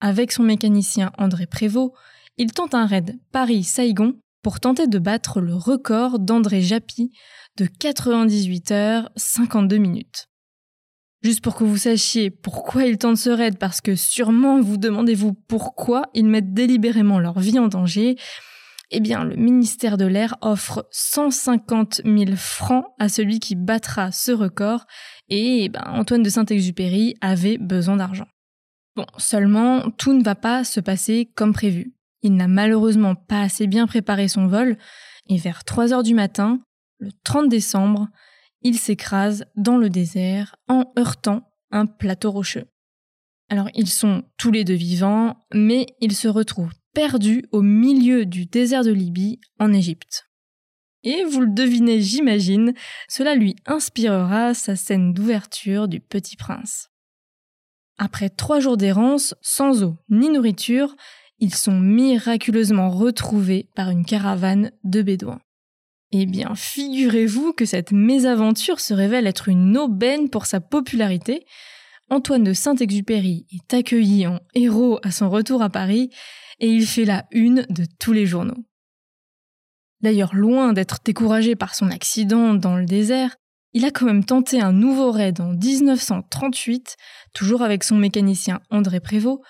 Avec 0.00 0.32
son 0.32 0.42
mécanicien 0.42 1.12
André 1.18 1.46
Prévost, 1.46 1.92
il 2.36 2.52
tente 2.52 2.74
un 2.74 2.86
raid 2.86 3.20
Paris-Saigon 3.30 4.14
pour 4.42 4.58
tenter 4.58 4.88
de 4.88 4.98
battre 4.98 5.40
le 5.40 5.54
record 5.54 6.18
d'André 6.18 6.62
Japy 6.62 7.12
de 7.56 7.66
98 7.66 8.70
heures 8.72 9.10
52 9.14 9.76
minutes. 9.76 10.31
Juste 11.22 11.40
pour 11.40 11.54
que 11.54 11.62
vous 11.62 11.76
sachiez 11.76 12.30
pourquoi 12.30 12.84
ils 12.84 12.98
tentent 12.98 13.16
ce 13.16 13.30
raid, 13.30 13.56
parce 13.58 13.80
que 13.80 13.94
sûrement 13.94 14.60
vous 14.60 14.76
demandez-vous 14.76 15.34
pourquoi 15.34 16.06
ils 16.14 16.26
mettent 16.26 16.52
délibérément 16.52 17.20
leur 17.20 17.38
vie 17.38 17.60
en 17.60 17.68
danger. 17.68 18.16
Eh 18.90 19.00
bien, 19.00 19.24
le 19.24 19.36
ministère 19.36 19.96
de 19.96 20.04
l'Air 20.04 20.36
offre 20.42 20.86
150 20.90 22.02
000 22.04 22.36
francs 22.36 22.84
à 22.98 23.08
celui 23.08 23.38
qui 23.38 23.54
battra 23.54 24.12
ce 24.12 24.32
record, 24.32 24.84
et 25.28 25.64
eh 25.64 25.68
ben, 25.68 25.84
Antoine 25.86 26.22
de 26.22 26.28
Saint-Exupéry 26.28 27.14
avait 27.22 27.56
besoin 27.56 27.96
d'argent. 27.96 28.26
Bon, 28.96 29.06
seulement, 29.16 29.90
tout 29.92 30.12
ne 30.12 30.22
va 30.22 30.34
pas 30.34 30.64
se 30.64 30.80
passer 30.80 31.30
comme 31.34 31.54
prévu. 31.54 31.94
Il 32.20 32.34
n'a 32.34 32.48
malheureusement 32.48 33.14
pas 33.14 33.40
assez 33.40 33.66
bien 33.66 33.86
préparé 33.86 34.28
son 34.28 34.46
vol, 34.46 34.76
et 35.28 35.38
vers 35.38 35.64
3 35.64 35.94
heures 35.94 36.02
du 36.02 36.14
matin, 36.14 36.60
le 36.98 37.10
30 37.24 37.48
décembre, 37.48 38.08
il 38.62 38.78
s'écrase 38.78 39.44
dans 39.56 39.76
le 39.76 39.90
désert 39.90 40.56
en 40.68 40.92
heurtant 40.98 41.50
un 41.70 41.86
plateau 41.86 42.30
rocheux. 42.30 42.66
Alors 43.48 43.68
ils 43.74 43.88
sont 43.88 44.24
tous 44.38 44.50
les 44.50 44.64
deux 44.64 44.74
vivants, 44.74 45.36
mais 45.52 45.86
ils 46.00 46.14
se 46.14 46.28
retrouvent 46.28 46.74
perdus 46.94 47.44
au 47.52 47.62
milieu 47.62 48.26
du 48.26 48.46
désert 48.46 48.84
de 48.84 48.92
Libye 48.92 49.40
en 49.58 49.72
Égypte. 49.72 50.28
Et 51.04 51.24
vous 51.24 51.40
le 51.40 51.50
devinez, 51.50 52.00
j'imagine, 52.00 52.74
cela 53.08 53.34
lui 53.34 53.56
inspirera 53.66 54.54
sa 54.54 54.76
scène 54.76 55.12
d'ouverture 55.12 55.88
du 55.88 56.00
Petit 56.00 56.36
Prince. 56.36 56.90
Après 57.98 58.30
trois 58.30 58.60
jours 58.60 58.76
d'errance, 58.76 59.34
sans 59.42 59.82
eau 59.82 59.96
ni 60.08 60.28
nourriture, 60.28 60.94
ils 61.38 61.54
sont 61.54 61.78
miraculeusement 61.78 62.88
retrouvés 62.88 63.68
par 63.74 63.90
une 63.90 64.04
caravane 64.04 64.70
de 64.84 65.02
bédouins. 65.02 65.40
Eh 66.14 66.26
bien, 66.26 66.54
figurez-vous 66.54 67.54
que 67.54 67.64
cette 67.64 67.90
mésaventure 67.90 68.80
se 68.80 68.92
révèle 68.92 69.26
être 69.26 69.48
une 69.48 69.78
aubaine 69.78 70.28
pour 70.28 70.44
sa 70.44 70.60
popularité. 70.60 71.46
Antoine 72.10 72.44
de 72.44 72.52
Saint-Exupéry 72.52 73.46
est 73.50 73.72
accueilli 73.72 74.26
en 74.26 74.38
héros 74.54 75.00
à 75.02 75.10
son 75.10 75.30
retour 75.30 75.62
à 75.62 75.70
Paris 75.70 76.10
et 76.60 76.68
il 76.68 76.86
fait 76.86 77.06
la 77.06 77.24
une 77.30 77.66
de 77.70 77.86
tous 77.98 78.12
les 78.12 78.26
journaux. 78.26 78.62
D'ailleurs, 80.02 80.34
loin 80.34 80.74
d'être 80.74 80.98
découragé 81.02 81.56
par 81.56 81.74
son 81.74 81.90
accident 81.90 82.52
dans 82.52 82.76
le 82.76 82.84
désert, 82.84 83.36
il 83.72 83.86
a 83.86 83.90
quand 83.90 84.04
même 84.04 84.24
tenté 84.24 84.60
un 84.60 84.72
nouveau 84.72 85.12
raid 85.12 85.40
en 85.40 85.54
1938, 85.54 86.96
toujours 87.32 87.62
avec 87.62 87.84
son 87.84 87.96
mécanicien 87.96 88.60
André 88.68 89.00
Prévost, 89.00 89.40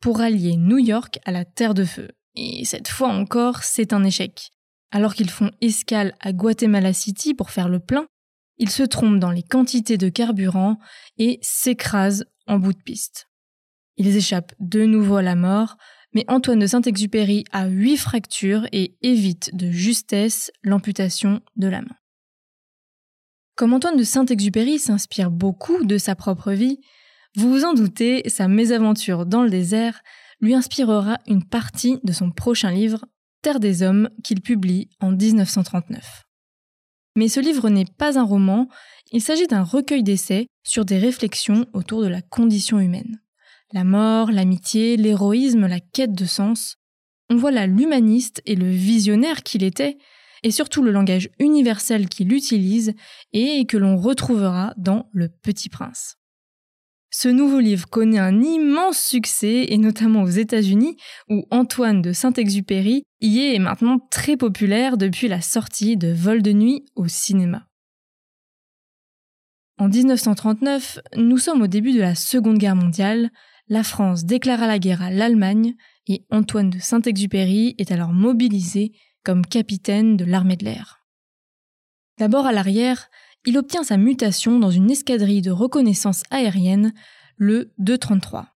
pour 0.00 0.20
allier 0.20 0.56
New 0.56 0.78
York 0.78 1.18
à 1.24 1.32
la 1.32 1.44
Terre 1.44 1.74
de 1.74 1.84
Feu. 1.84 2.10
Et 2.36 2.64
cette 2.64 2.88
fois 2.88 3.08
encore, 3.08 3.64
c'est 3.64 3.92
un 3.92 4.04
échec. 4.04 4.52
Alors 4.90 5.14
qu'ils 5.14 5.30
font 5.30 5.50
escale 5.60 6.14
à 6.20 6.32
Guatemala 6.32 6.92
City 6.92 7.34
pour 7.34 7.50
faire 7.50 7.68
le 7.68 7.80
plein, 7.80 8.06
ils 8.58 8.70
se 8.70 8.82
trompent 8.82 9.18
dans 9.18 9.30
les 9.30 9.42
quantités 9.42 9.98
de 9.98 10.08
carburant 10.08 10.78
et 11.18 11.38
s'écrasent 11.42 12.26
en 12.46 12.58
bout 12.58 12.72
de 12.72 12.82
piste. 12.82 13.28
Ils 13.96 14.16
échappent 14.16 14.54
de 14.60 14.84
nouveau 14.84 15.16
à 15.16 15.22
la 15.22 15.36
mort, 15.36 15.76
mais 16.12 16.24
Antoine 16.28 16.60
de 16.60 16.66
Saint-Exupéry 16.66 17.44
a 17.52 17.66
huit 17.66 17.96
fractures 17.96 18.66
et 18.72 18.96
évite 19.02 19.54
de 19.54 19.70
justesse 19.70 20.52
l'amputation 20.62 21.40
de 21.56 21.68
la 21.68 21.82
main. 21.82 21.96
Comme 23.56 23.72
Antoine 23.72 23.96
de 23.96 24.04
Saint-Exupéry 24.04 24.78
s'inspire 24.78 25.30
beaucoup 25.30 25.84
de 25.84 25.98
sa 25.98 26.14
propre 26.14 26.52
vie, 26.52 26.80
vous 27.36 27.50
vous 27.50 27.64
en 27.64 27.74
doutez, 27.74 28.28
sa 28.28 28.46
mésaventure 28.46 29.26
dans 29.26 29.42
le 29.42 29.50
désert 29.50 30.02
lui 30.40 30.54
inspirera 30.54 31.18
une 31.26 31.44
partie 31.44 31.98
de 32.04 32.12
son 32.12 32.30
prochain 32.30 32.70
livre, 32.70 33.04
Terre 33.44 33.60
des 33.60 33.82
Hommes 33.82 34.08
qu'il 34.22 34.40
publie 34.40 34.88
en 35.00 35.10
1939. 35.10 36.22
Mais 37.14 37.28
ce 37.28 37.40
livre 37.40 37.68
n'est 37.68 37.84
pas 37.84 38.18
un 38.18 38.22
roman, 38.22 38.68
il 39.12 39.20
s'agit 39.20 39.46
d'un 39.46 39.62
recueil 39.62 40.02
d'essais 40.02 40.46
sur 40.62 40.86
des 40.86 40.96
réflexions 40.96 41.66
autour 41.74 42.00
de 42.00 42.06
la 42.06 42.22
condition 42.22 42.80
humaine. 42.80 43.20
La 43.74 43.84
mort, 43.84 44.32
l'amitié, 44.32 44.96
l'héroïsme, 44.96 45.66
la 45.66 45.80
quête 45.80 46.14
de 46.14 46.24
sens. 46.24 46.76
On 47.28 47.36
voit 47.36 47.50
là 47.50 47.66
l'humaniste 47.66 48.40
et 48.46 48.54
le 48.56 48.70
visionnaire 48.70 49.42
qu'il 49.42 49.62
était, 49.62 49.98
et 50.42 50.50
surtout 50.50 50.82
le 50.82 50.90
langage 50.90 51.28
universel 51.38 52.08
qu'il 52.08 52.32
utilise 52.32 52.94
et 53.34 53.66
que 53.66 53.76
l'on 53.76 53.98
retrouvera 53.98 54.72
dans 54.78 55.10
Le 55.12 55.28
Petit 55.28 55.68
Prince. 55.68 56.16
Ce 57.16 57.28
nouveau 57.28 57.60
livre 57.60 57.86
connaît 57.88 58.18
un 58.18 58.42
immense 58.42 58.98
succès, 58.98 59.66
et 59.68 59.78
notamment 59.78 60.22
aux 60.22 60.28
États-Unis, 60.28 60.96
où 61.28 61.46
Antoine 61.52 62.02
de 62.02 62.12
Saint-Exupéry 62.12 63.04
y 63.20 63.54
est 63.54 63.60
maintenant 63.60 64.00
très 64.10 64.36
populaire 64.36 64.96
depuis 64.96 65.28
la 65.28 65.40
sortie 65.40 65.96
de 65.96 66.12
Vol 66.12 66.42
de 66.42 66.50
nuit 66.50 66.84
au 66.96 67.06
cinéma. 67.06 67.68
En 69.78 69.86
1939, 69.86 70.98
nous 71.14 71.38
sommes 71.38 71.62
au 71.62 71.68
début 71.68 71.92
de 71.92 72.00
la 72.00 72.16
Seconde 72.16 72.58
Guerre 72.58 72.74
mondiale, 72.74 73.30
la 73.68 73.84
France 73.84 74.24
déclara 74.24 74.66
la 74.66 74.80
guerre 74.80 75.02
à 75.02 75.12
l'Allemagne 75.12 75.76
et 76.08 76.26
Antoine 76.32 76.70
de 76.70 76.80
Saint-Exupéry 76.80 77.76
est 77.78 77.92
alors 77.92 78.12
mobilisé 78.12 78.90
comme 79.22 79.46
capitaine 79.46 80.16
de 80.16 80.24
l'armée 80.24 80.56
de 80.56 80.64
l'air. 80.64 81.06
D'abord 82.18 82.46
à 82.46 82.52
l'arrière, 82.52 83.08
il 83.46 83.58
obtient 83.58 83.82
sa 83.82 83.96
mutation 83.96 84.58
dans 84.58 84.70
une 84.70 84.90
escadrille 84.90 85.42
de 85.42 85.50
reconnaissance 85.50 86.22
aérienne, 86.30 86.94
le 87.36 87.72
233. 87.78 88.48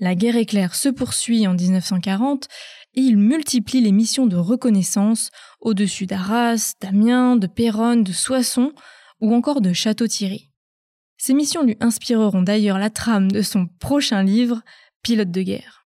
La 0.00 0.14
guerre 0.14 0.36
éclair 0.36 0.74
se 0.74 0.88
poursuit 0.88 1.46
en 1.46 1.54
1940 1.54 2.48
et 2.94 3.00
il 3.00 3.16
multiplie 3.16 3.80
les 3.80 3.92
missions 3.92 4.26
de 4.26 4.36
reconnaissance 4.36 5.30
au-dessus 5.60 6.06
d'Arras, 6.06 6.74
d'Amiens, 6.80 7.36
de 7.36 7.46
Péronne, 7.46 8.02
de 8.02 8.12
Soissons 8.12 8.72
ou 9.20 9.34
encore 9.34 9.60
de 9.60 9.72
Château-Thierry. 9.72 10.50
Ces 11.18 11.34
missions 11.34 11.62
lui 11.62 11.76
inspireront 11.80 12.42
d'ailleurs 12.42 12.78
la 12.78 12.88
trame 12.88 13.30
de 13.30 13.42
son 13.42 13.66
prochain 13.66 14.22
livre, 14.22 14.62
Pilote 15.02 15.30
de 15.30 15.42
guerre. 15.42 15.86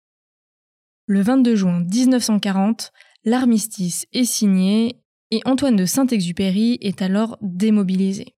Le 1.05 1.21
22 1.21 1.55
juin 1.55 1.79
1940, 1.81 2.91
l'armistice 3.25 4.05
est 4.13 4.25
signé 4.25 5.02
et 5.33 5.41
Antoine 5.45 5.75
de 5.75 5.85
Saint-Exupéry 5.85 6.77
est 6.81 7.01
alors 7.01 7.39
démobilisé. 7.41 8.35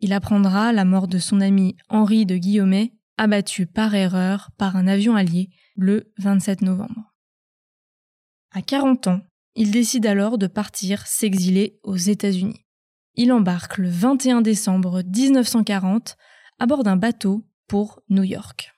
Il 0.00 0.14
apprendra 0.14 0.72
la 0.72 0.86
mort 0.86 1.08
de 1.08 1.18
son 1.18 1.42
ami 1.42 1.76
Henri 1.90 2.24
de 2.24 2.38
Guillaumet, 2.38 2.94
abattu 3.18 3.66
par 3.66 3.94
erreur 3.94 4.50
par 4.56 4.76
un 4.76 4.86
avion 4.86 5.14
allié 5.14 5.50
le 5.76 6.10
27 6.16 6.62
novembre. 6.62 7.12
À 8.50 8.62
40 8.62 9.08
ans, 9.08 9.20
il 9.56 9.70
décide 9.70 10.06
alors 10.06 10.38
de 10.38 10.46
partir 10.46 11.06
s'exiler 11.06 11.78
aux 11.82 11.96
États-Unis. 11.96 12.64
Il 13.16 13.30
embarque 13.30 13.76
le 13.76 13.90
21 13.90 14.40
décembre 14.40 15.02
1940 15.02 16.16
à 16.58 16.64
bord 16.64 16.82
d'un 16.82 16.96
bateau 16.96 17.46
pour 17.68 18.00
New 18.08 18.22
York 18.22 18.72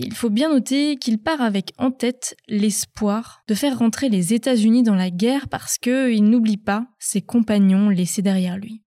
il 0.00 0.14
faut 0.14 0.30
bien 0.30 0.50
noter 0.50 0.96
qu'il 0.96 1.18
part 1.18 1.40
avec 1.40 1.72
en 1.76 1.90
tête 1.90 2.36
l'espoir 2.46 3.42
de 3.48 3.54
faire 3.54 3.78
rentrer 3.78 4.08
les 4.08 4.32
États-Unis 4.32 4.84
dans 4.84 4.94
la 4.94 5.10
guerre 5.10 5.48
parce 5.48 5.76
qu'il 5.78 6.24
n'oublie 6.24 6.56
pas 6.56 6.86
ses 6.98 7.20
compagnons 7.20 7.88
laissés 7.88 8.22
derrière 8.22 8.56
lui. 8.56 8.82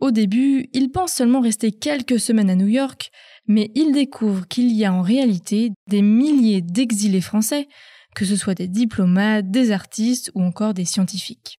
Au 0.00 0.10
début, 0.10 0.68
il 0.74 0.90
pense 0.90 1.12
seulement 1.12 1.40
rester 1.40 1.72
quelques 1.72 2.20
semaines 2.20 2.50
à 2.50 2.54
New 2.54 2.66
York, 2.66 3.10
mais 3.46 3.70
il 3.74 3.92
découvre 3.92 4.46
qu'il 4.46 4.72
y 4.72 4.84
a 4.84 4.92
en 4.92 5.00
réalité 5.00 5.70
des 5.88 6.02
milliers 6.02 6.60
d'exilés 6.60 7.22
français, 7.22 7.68
que 8.14 8.26
ce 8.26 8.36
soit 8.36 8.54
des 8.54 8.68
diplomates, 8.68 9.50
des 9.50 9.70
artistes 9.70 10.30
ou 10.34 10.42
encore 10.42 10.74
des 10.74 10.84
scientifiques. 10.84 11.58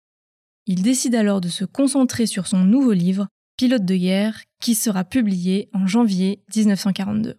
Il 0.66 0.82
décide 0.82 1.14
alors 1.14 1.40
de 1.40 1.48
se 1.48 1.64
concentrer 1.64 2.26
sur 2.26 2.46
son 2.46 2.64
nouveau 2.64 2.92
livre, 2.92 3.28
Pilote 3.56 3.84
de 3.84 3.96
guerre, 3.96 4.42
qui 4.60 4.74
sera 4.74 5.04
publié 5.04 5.70
en 5.72 5.86
janvier 5.86 6.42
1942. 6.54 7.38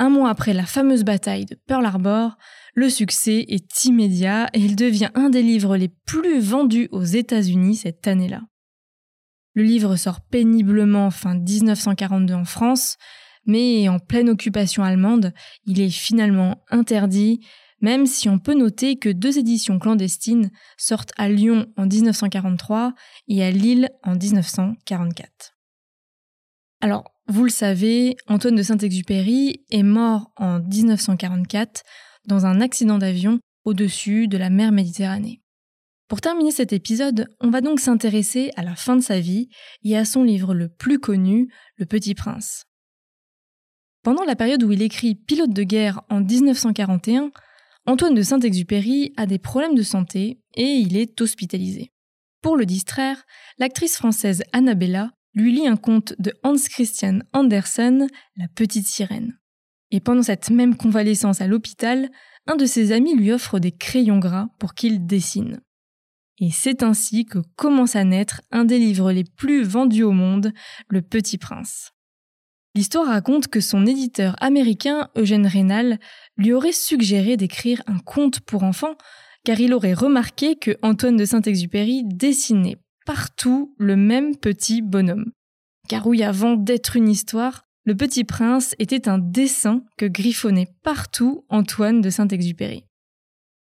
Un 0.00 0.08
mois 0.08 0.30
après 0.30 0.54
la 0.54 0.64
fameuse 0.64 1.04
bataille 1.04 1.44
de 1.44 1.54
Pearl 1.54 1.84
Harbor, 1.84 2.38
le 2.72 2.88
succès 2.88 3.44
est 3.48 3.84
immédiat 3.84 4.48
et 4.54 4.58
il 4.58 4.74
devient 4.74 5.10
un 5.14 5.28
des 5.28 5.42
livres 5.42 5.76
les 5.76 5.90
plus 6.06 6.40
vendus 6.40 6.88
aux 6.90 7.04
États-Unis 7.04 7.76
cette 7.76 8.08
année-là. 8.08 8.40
Le 9.52 9.62
livre 9.62 9.96
sort 9.96 10.22
péniblement 10.22 11.10
fin 11.10 11.34
1942 11.34 12.32
en 12.32 12.46
France, 12.46 12.96
mais 13.44 13.90
en 13.90 13.98
pleine 13.98 14.30
occupation 14.30 14.84
allemande, 14.84 15.34
il 15.66 15.82
est 15.82 15.90
finalement 15.90 16.64
interdit, 16.70 17.46
même 17.82 18.06
si 18.06 18.30
on 18.30 18.38
peut 18.38 18.54
noter 18.54 18.98
que 18.98 19.10
deux 19.10 19.36
éditions 19.38 19.78
clandestines 19.78 20.50
sortent 20.78 21.12
à 21.18 21.28
Lyon 21.28 21.66
en 21.76 21.84
1943 21.84 22.94
et 23.28 23.44
à 23.44 23.50
Lille 23.50 23.90
en 24.02 24.14
1944. 24.14 25.49
Alors, 26.80 27.04
vous 27.26 27.44
le 27.44 27.50
savez, 27.50 28.16
Antoine 28.26 28.54
de 28.54 28.62
Saint-Exupéry 28.62 29.64
est 29.70 29.82
mort 29.82 30.32
en 30.36 30.60
1944 30.60 31.82
dans 32.26 32.46
un 32.46 32.60
accident 32.60 32.96
d'avion 32.96 33.38
au-dessus 33.64 34.28
de 34.28 34.38
la 34.38 34.48
mer 34.48 34.72
Méditerranée. 34.72 35.42
Pour 36.08 36.20
terminer 36.20 36.50
cet 36.50 36.72
épisode, 36.72 37.28
on 37.40 37.50
va 37.50 37.60
donc 37.60 37.80
s'intéresser 37.80 38.50
à 38.56 38.62
la 38.62 38.74
fin 38.74 38.96
de 38.96 39.02
sa 39.02 39.20
vie 39.20 39.48
et 39.84 39.96
à 39.96 40.04
son 40.04 40.24
livre 40.24 40.54
le 40.54 40.68
plus 40.68 40.98
connu, 40.98 41.52
Le 41.76 41.86
Petit 41.86 42.14
Prince. 42.14 42.64
Pendant 44.02 44.24
la 44.24 44.34
période 44.34 44.62
où 44.62 44.72
il 44.72 44.82
écrit 44.82 45.14
Pilote 45.14 45.52
de 45.52 45.62
guerre 45.62 46.00
en 46.08 46.20
1941, 46.20 47.30
Antoine 47.86 48.14
de 48.14 48.22
Saint-Exupéry 48.22 49.12
a 49.18 49.26
des 49.26 49.38
problèmes 49.38 49.74
de 49.74 49.82
santé 49.82 50.40
et 50.54 50.64
il 50.64 50.96
est 50.96 51.20
hospitalisé. 51.20 51.92
Pour 52.40 52.56
le 52.56 52.64
distraire, 52.64 53.22
l'actrice 53.58 53.96
française 53.96 54.42
Annabella 54.52 55.10
lui 55.34 55.52
lit 55.52 55.66
un 55.66 55.76
conte 55.76 56.14
de 56.18 56.32
Hans 56.42 56.56
Christian 56.68 57.20
Andersen, 57.32 58.08
La 58.36 58.48
petite 58.48 58.86
sirène. 58.86 59.38
Et 59.90 60.00
pendant 60.00 60.22
cette 60.22 60.50
même 60.50 60.76
convalescence 60.76 61.40
à 61.40 61.46
l'hôpital, 61.46 62.10
un 62.46 62.56
de 62.56 62.66
ses 62.66 62.92
amis 62.92 63.16
lui 63.16 63.32
offre 63.32 63.58
des 63.58 63.72
crayons 63.72 64.18
gras 64.18 64.48
pour 64.58 64.74
qu'il 64.74 65.06
dessine. 65.06 65.60
Et 66.38 66.50
c'est 66.50 66.82
ainsi 66.82 67.26
que 67.26 67.38
commence 67.56 67.96
à 67.96 68.04
naître 68.04 68.40
un 68.50 68.64
des 68.64 68.78
livres 68.78 69.12
les 69.12 69.24
plus 69.24 69.62
vendus 69.62 70.04
au 70.04 70.12
monde, 70.12 70.52
Le 70.88 71.02
Petit 71.02 71.38
Prince. 71.38 71.92
L'histoire 72.74 73.06
raconte 73.06 73.48
que 73.48 73.60
son 73.60 73.84
éditeur 73.84 74.36
américain, 74.40 75.10
Eugène 75.16 75.46
Reynal, 75.46 75.98
lui 76.36 76.52
aurait 76.52 76.72
suggéré 76.72 77.36
d'écrire 77.36 77.82
un 77.86 77.98
conte 77.98 78.40
pour 78.40 78.62
enfants, 78.62 78.96
car 79.44 79.60
il 79.60 79.74
aurait 79.74 79.92
remarqué 79.92 80.56
que 80.56 80.76
Antoine 80.82 81.16
de 81.16 81.24
Saint-Exupéry 81.24 82.04
dessinait 82.04 82.78
partout 83.10 83.74
le 83.76 83.96
même 83.96 84.36
petit 84.36 84.82
bonhomme. 84.82 85.32
Car 85.88 86.06
oui, 86.06 86.22
avant 86.22 86.54
d'être 86.54 86.94
une 86.94 87.08
histoire, 87.08 87.64
le 87.84 87.96
petit 87.96 88.22
prince 88.22 88.76
était 88.78 89.08
un 89.08 89.18
dessin 89.18 89.82
que 89.98 90.06
griffonnait 90.06 90.68
partout 90.84 91.44
Antoine 91.48 92.02
de 92.02 92.08
Saint-Exupéry. 92.08 92.84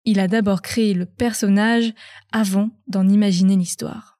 Il 0.04 0.20
a 0.20 0.28
d'abord 0.28 0.60
créé 0.60 0.92
le 0.92 1.06
personnage 1.06 1.94
avant 2.30 2.68
d'en 2.88 3.08
imaginer 3.08 3.56
l'histoire. 3.56 4.18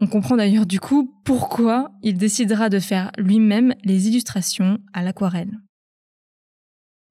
On 0.00 0.08
comprend 0.08 0.36
d'ailleurs 0.36 0.66
du 0.66 0.80
coup 0.80 1.14
pourquoi 1.24 1.92
il 2.02 2.18
décidera 2.18 2.68
de 2.68 2.80
faire 2.80 3.12
lui-même 3.18 3.76
les 3.84 4.08
illustrations 4.08 4.80
à 4.92 5.04
l'aquarelle. 5.04 5.56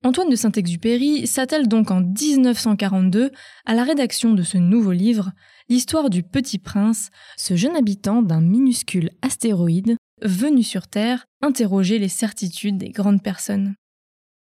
Antoine 0.03 0.29
de 0.29 0.35
Saint-Exupéry 0.35 1.27
s'attelle 1.27 1.67
donc 1.67 1.91
en 1.91 2.01
1942 2.01 3.31
à 3.67 3.75
la 3.75 3.83
rédaction 3.83 4.33
de 4.33 4.41
ce 4.41 4.57
nouveau 4.57 4.93
livre, 4.93 5.31
l'histoire 5.69 6.09
du 6.09 6.23
Petit 6.23 6.57
Prince, 6.57 7.11
ce 7.37 7.55
jeune 7.55 7.75
habitant 7.75 8.23
d'un 8.23 8.41
minuscule 8.41 9.11
astéroïde 9.21 9.97
venu 10.23 10.63
sur 10.63 10.87
Terre 10.87 11.25
interroger 11.43 11.99
les 11.99 12.09
certitudes 12.09 12.79
des 12.79 12.89
grandes 12.89 13.21
personnes. 13.21 13.75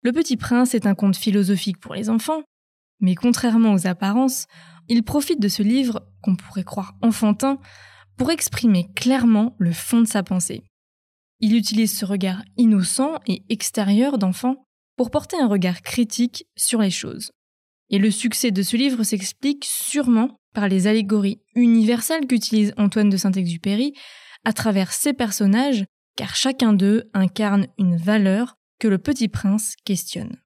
Le 0.03 0.13
Petit 0.13 0.39
Prince 0.39 0.75
est 0.75 0.87
un 0.87 0.95
conte 0.95 1.17
philosophique 1.17 1.79
pour 1.79 1.95
les 1.95 2.09
enfants, 2.09 2.43
mais 3.01 3.15
contrairement 3.15 3.75
aux 3.75 3.87
apparences, 3.87 4.47
il 4.89 5.03
profite 5.03 5.41
de 5.41 5.49
ce 5.49 5.63
livre, 5.63 6.07
qu'on 6.23 6.37
pourrait 6.37 6.65
croire 6.65 6.95
enfantin, 7.03 7.59
pour 8.17 8.31
exprimer 8.31 8.89
clairement 8.95 9.57
le 9.59 9.73
fond 9.73 10.01
de 10.01 10.07
sa 10.07 10.23
pensée. 10.23 10.63
Il 11.41 11.55
utilise 11.55 11.99
ce 11.99 12.07
regard 12.07 12.43
innocent 12.57 13.19
et 13.27 13.45
extérieur 13.51 14.17
d'enfant 14.17 14.65
pour 14.97 15.11
porter 15.11 15.37
un 15.39 15.49
regard 15.49 15.83
critique 15.83 16.47
sur 16.57 16.81
les 16.81 16.91
choses. 16.91 17.33
Et 17.91 17.99
le 17.99 18.11
succès 18.11 18.51
de 18.51 18.63
ce 18.63 18.77
livre 18.77 19.03
s'explique 19.03 19.65
sûrement 19.65 20.41
par 20.55 20.69
les 20.69 20.87
allégories 20.87 21.41
universelles 21.55 22.27
qu'utilise 22.27 22.73
Antoine 22.77 23.11
de 23.11 23.17
Saint-Exupéry 23.17 23.95
à 24.45 24.53
travers 24.53 24.93
ses 24.93 25.13
personnages, 25.13 25.85
car 26.17 26.37
chacun 26.37 26.73
d'eux 26.73 27.11
incarne 27.13 27.67
une 27.79 27.97
valeur 27.97 28.57
que 28.79 28.89
le 28.89 28.99
petit 28.99 29.29
prince 29.29 29.75
questionne. 29.85 30.37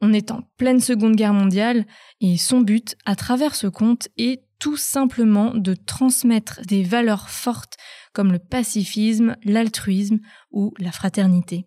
On 0.00 0.12
est 0.12 0.30
en 0.30 0.42
pleine 0.56 0.80
Seconde 0.80 1.16
Guerre 1.16 1.32
mondiale 1.32 1.86
et 2.20 2.36
son 2.36 2.60
but 2.60 2.96
à 3.04 3.16
travers 3.16 3.54
ce 3.54 3.66
conte 3.66 4.08
est 4.16 4.42
tout 4.58 4.76
simplement 4.76 5.54
de 5.54 5.74
transmettre 5.74 6.60
des 6.66 6.82
valeurs 6.82 7.28
fortes 7.28 7.76
comme 8.12 8.32
le 8.32 8.38
pacifisme, 8.38 9.36
l'altruisme 9.44 10.18
ou 10.50 10.72
la 10.78 10.92
fraternité. 10.92 11.66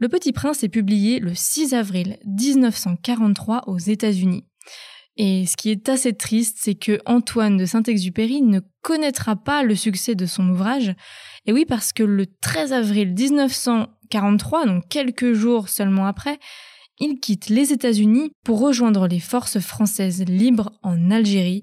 Le 0.00 0.08
Petit 0.08 0.32
Prince 0.32 0.64
est 0.64 0.68
publié 0.68 1.20
le 1.20 1.34
6 1.34 1.72
avril 1.72 2.18
1943 2.26 3.68
aux 3.68 3.78
États-Unis. 3.78 4.44
Et 5.16 5.46
ce 5.46 5.56
qui 5.56 5.70
est 5.70 5.88
assez 5.88 6.12
triste, 6.12 6.58
c'est 6.60 6.74
que 6.74 6.98
Antoine 7.06 7.56
de 7.56 7.64
Saint-Exupéry 7.64 8.42
ne 8.42 8.58
connaîtra 8.82 9.36
pas 9.36 9.62
le 9.62 9.76
succès 9.76 10.16
de 10.16 10.26
son 10.26 10.48
ouvrage. 10.48 10.92
Et 11.46 11.52
oui, 11.52 11.64
parce 11.64 11.92
que 11.92 12.02
le 12.02 12.26
13 12.26 12.72
avril 12.72 13.14
1943, 13.16 14.66
donc 14.66 14.88
quelques 14.88 15.32
jours 15.32 15.68
seulement 15.68 16.06
après, 16.06 16.40
il 16.98 17.20
quitte 17.20 17.48
les 17.48 17.72
États-Unis 17.72 18.32
pour 18.44 18.58
rejoindre 18.58 19.06
les 19.06 19.20
forces 19.20 19.60
françaises 19.60 20.24
libres 20.24 20.72
en 20.82 21.12
Algérie, 21.12 21.62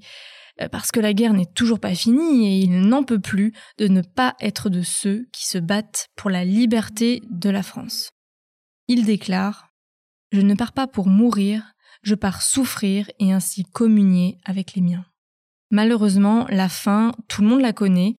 euh, 0.61 0.69
parce 0.69 0.91
que 0.91 1.01
la 1.01 1.13
guerre 1.13 1.33
n'est 1.33 1.51
toujours 1.53 1.81
pas 1.81 1.95
finie 1.95 2.47
et 2.47 2.59
il 2.59 2.79
n'en 2.79 3.03
peut 3.03 3.19
plus 3.19 3.51
de 3.77 3.89
ne 3.89 4.01
pas 4.01 4.35
être 4.39 4.69
de 4.69 4.83
ceux 4.83 5.25
qui 5.33 5.47
se 5.47 5.57
battent 5.57 6.07
pour 6.15 6.29
la 6.29 6.45
liberté 6.45 7.21
de 7.29 7.49
la 7.49 7.63
France. 7.63 8.11
Il 8.93 9.05
déclare 9.05 9.69
Je 10.33 10.41
ne 10.41 10.53
pars 10.53 10.73
pas 10.73 10.85
pour 10.85 11.07
mourir, 11.07 11.75
je 12.03 12.13
pars 12.13 12.41
souffrir 12.41 13.09
et 13.19 13.31
ainsi 13.31 13.63
communier 13.63 14.37
avec 14.43 14.73
les 14.73 14.81
miens. 14.81 15.05
Malheureusement, 15.69 16.45
la 16.49 16.67
fin, 16.67 17.13
tout 17.29 17.41
le 17.41 17.47
monde 17.47 17.61
la 17.61 17.71
connaît. 17.71 18.15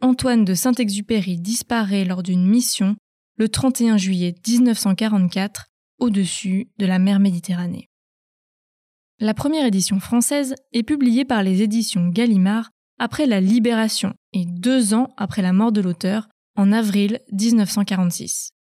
Antoine 0.00 0.44
de 0.44 0.54
Saint-Exupéry 0.54 1.40
disparaît 1.40 2.04
lors 2.04 2.22
d'une 2.22 2.46
mission 2.46 2.94
le 3.36 3.48
31 3.48 3.96
juillet 3.96 4.32
1944 4.46 5.66
au-dessus 5.98 6.70
de 6.78 6.86
la 6.86 7.00
mer 7.00 7.18
Méditerranée. 7.18 7.88
La 9.18 9.34
première 9.34 9.66
édition 9.66 9.98
française 9.98 10.54
est 10.72 10.84
publiée 10.84 11.24
par 11.24 11.42
les 11.42 11.62
éditions 11.62 12.10
Gallimard 12.10 12.70
après 13.00 13.26
la 13.26 13.40
libération 13.40 14.14
et 14.32 14.44
deux 14.44 14.94
ans 14.94 15.12
après 15.16 15.42
la 15.42 15.52
mort 15.52 15.72
de 15.72 15.80
l'auteur, 15.80 16.28
en 16.54 16.70
avril 16.70 17.18
1946. 17.32 18.52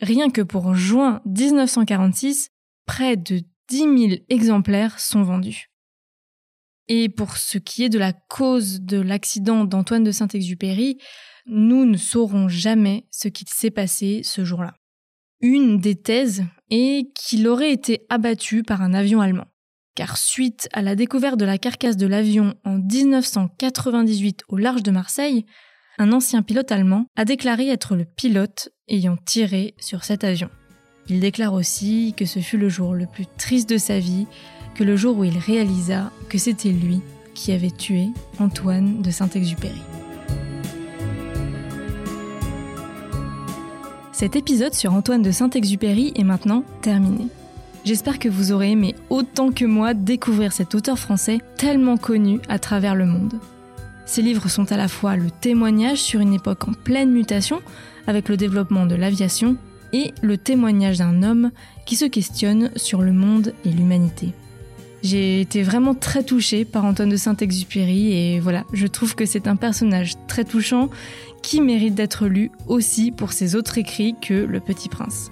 Rien 0.00 0.30
que 0.30 0.40
pour 0.40 0.74
juin 0.74 1.20
1946, 1.26 2.50
près 2.86 3.16
de 3.16 3.42
10 3.68 3.78
000 3.78 4.22
exemplaires 4.28 4.98
sont 4.98 5.22
vendus. 5.22 5.70
Et 6.88 7.08
pour 7.08 7.36
ce 7.36 7.58
qui 7.58 7.84
est 7.84 7.88
de 7.88 7.98
la 7.98 8.12
cause 8.12 8.80
de 8.80 9.00
l'accident 9.00 9.64
d'Antoine 9.64 10.02
de 10.02 10.10
Saint-Exupéry, 10.10 10.98
nous 11.46 11.84
ne 11.84 11.96
saurons 11.96 12.48
jamais 12.48 13.06
ce 13.10 13.28
qu'il 13.28 13.48
s'est 13.48 13.70
passé 13.70 14.22
ce 14.24 14.44
jour-là. 14.44 14.74
Une 15.40 15.78
des 15.78 15.94
thèses 15.94 16.44
est 16.70 17.12
qu'il 17.14 17.46
aurait 17.46 17.72
été 17.72 18.06
abattu 18.08 18.62
par 18.62 18.82
un 18.82 18.92
avion 18.92 19.20
allemand. 19.20 19.46
Car 19.94 20.16
suite 20.16 20.68
à 20.72 20.82
la 20.82 20.96
découverte 20.96 21.38
de 21.38 21.44
la 21.44 21.58
carcasse 21.58 21.96
de 21.96 22.06
l'avion 22.06 22.54
en 22.64 22.78
1998 22.78 24.44
au 24.48 24.56
large 24.56 24.82
de 24.82 24.90
Marseille, 24.90 25.44
un 26.00 26.12
ancien 26.12 26.40
pilote 26.40 26.72
allemand 26.72 27.04
a 27.14 27.26
déclaré 27.26 27.68
être 27.68 27.94
le 27.94 28.06
pilote 28.06 28.70
ayant 28.88 29.18
tiré 29.18 29.74
sur 29.78 30.02
cet 30.02 30.24
avion. 30.24 30.48
Il 31.10 31.20
déclare 31.20 31.52
aussi 31.52 32.14
que 32.16 32.24
ce 32.24 32.38
fut 32.38 32.56
le 32.56 32.70
jour 32.70 32.94
le 32.94 33.04
plus 33.04 33.26
triste 33.36 33.68
de 33.68 33.76
sa 33.76 33.98
vie, 33.98 34.26
que 34.74 34.82
le 34.82 34.96
jour 34.96 35.18
où 35.18 35.24
il 35.24 35.36
réalisa 35.36 36.10
que 36.30 36.38
c'était 36.38 36.70
lui 36.70 37.02
qui 37.34 37.52
avait 37.52 37.70
tué 37.70 38.06
Antoine 38.38 39.02
de 39.02 39.10
Saint-Exupéry. 39.10 39.82
Cet 44.12 44.36
épisode 44.36 44.72
sur 44.72 44.94
Antoine 44.94 45.22
de 45.22 45.30
Saint-Exupéry 45.30 46.14
est 46.16 46.24
maintenant 46.24 46.64
terminé. 46.80 47.26
J'espère 47.84 48.18
que 48.18 48.30
vous 48.30 48.52
aurez 48.52 48.70
aimé 48.70 48.94
autant 49.10 49.52
que 49.52 49.66
moi 49.66 49.92
découvrir 49.92 50.54
cet 50.54 50.74
auteur 50.74 50.98
français 50.98 51.40
tellement 51.58 51.98
connu 51.98 52.40
à 52.48 52.58
travers 52.58 52.94
le 52.94 53.04
monde. 53.04 53.34
Ces 54.10 54.22
livres 54.22 54.48
sont 54.48 54.72
à 54.72 54.76
la 54.76 54.88
fois 54.88 55.14
le 55.14 55.30
témoignage 55.30 55.98
sur 55.98 56.18
une 56.18 56.34
époque 56.34 56.66
en 56.66 56.72
pleine 56.72 57.12
mutation, 57.12 57.60
avec 58.08 58.28
le 58.28 58.36
développement 58.36 58.84
de 58.84 58.96
l'aviation, 58.96 59.56
et 59.92 60.12
le 60.20 60.36
témoignage 60.36 60.98
d'un 60.98 61.22
homme 61.22 61.52
qui 61.86 61.94
se 61.94 62.06
questionne 62.06 62.72
sur 62.74 63.02
le 63.02 63.12
monde 63.12 63.54
et 63.64 63.70
l'humanité. 63.70 64.34
J'ai 65.04 65.40
été 65.40 65.62
vraiment 65.62 65.94
très 65.94 66.24
touchée 66.24 66.64
par 66.64 66.84
Antoine 66.84 67.08
de 67.08 67.16
Saint-Exupéry 67.16 68.12
et 68.12 68.40
voilà, 68.40 68.64
je 68.72 68.88
trouve 68.88 69.14
que 69.14 69.26
c'est 69.26 69.46
un 69.46 69.54
personnage 69.54 70.14
très 70.26 70.42
touchant 70.42 70.90
qui 71.40 71.60
mérite 71.60 71.94
d'être 71.94 72.26
lu 72.26 72.50
aussi 72.66 73.12
pour 73.12 73.30
ses 73.30 73.54
autres 73.54 73.78
écrits 73.78 74.16
que 74.20 74.34
Le 74.34 74.58
Petit 74.58 74.88
Prince. 74.88 75.30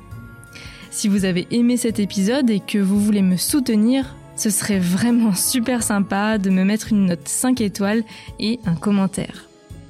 Si 0.93 1.09
vous 1.09 1.25
avez 1.25 1.49
aimé 1.51 1.77
cet 1.77 1.99
épisode 1.99 2.49
et 2.49 2.61
que 2.61 2.79
vous 2.79 3.01
voulez 3.01 3.23
me 3.23 3.37
soutenir, 3.37 4.15
ce 4.39 4.51
serait 4.51 4.79
vraiment 4.79 5.35
super 5.35 5.83
sympa 5.83 6.39
de 6.39 6.49
me 6.51 6.65
mettre 6.65 6.93
une 6.93 7.07
note 7.07 7.27
5 7.27 7.61
étoiles 7.61 8.05
et 8.39 8.61
un 8.67 8.75
commentaire. 8.75 9.49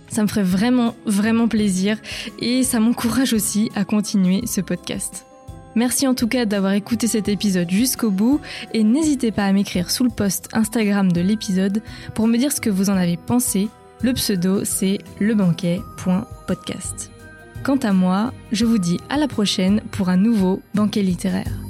Ça 0.08 0.22
me 0.22 0.26
ferait 0.26 0.42
vraiment, 0.42 0.94
vraiment 1.04 1.48
plaisir 1.48 1.98
et 2.38 2.62
ça 2.62 2.80
m'encourage 2.80 3.34
aussi 3.34 3.70
à 3.74 3.84
continuer 3.84 4.46
ce 4.46 4.62
podcast. 4.62 5.26
Merci 5.74 6.06
en 6.06 6.14
tout 6.14 6.28
cas 6.28 6.46
d'avoir 6.46 6.72
écouté 6.72 7.06
cet 7.06 7.28
épisode 7.28 7.70
jusqu'au 7.70 8.10
bout 8.10 8.40
et 8.72 8.82
n'hésitez 8.84 9.30
pas 9.32 9.44
à 9.44 9.52
m'écrire 9.52 9.90
sous 9.90 10.02
le 10.02 10.10
post 10.10 10.48
Instagram 10.54 11.12
de 11.12 11.20
l'épisode 11.20 11.82
pour 12.14 12.26
me 12.26 12.38
dire 12.38 12.52
ce 12.52 12.60
que 12.62 12.70
vous 12.70 12.88
en 12.88 12.96
avez 12.96 13.18
pensé. 13.18 13.68
Le 14.00 14.14
pseudo 14.14 14.64
c'est 14.64 14.98
lebanquet.podcast. 15.20 17.10
Quant 17.62 17.76
à 17.76 17.92
moi, 17.92 18.32
je 18.50 18.64
vous 18.64 18.78
dis 18.78 18.98
à 19.10 19.18
la 19.18 19.28
prochaine 19.28 19.82
pour 19.90 20.08
un 20.08 20.16
nouveau 20.16 20.62
banquet 20.74 21.02
littéraire. 21.02 21.67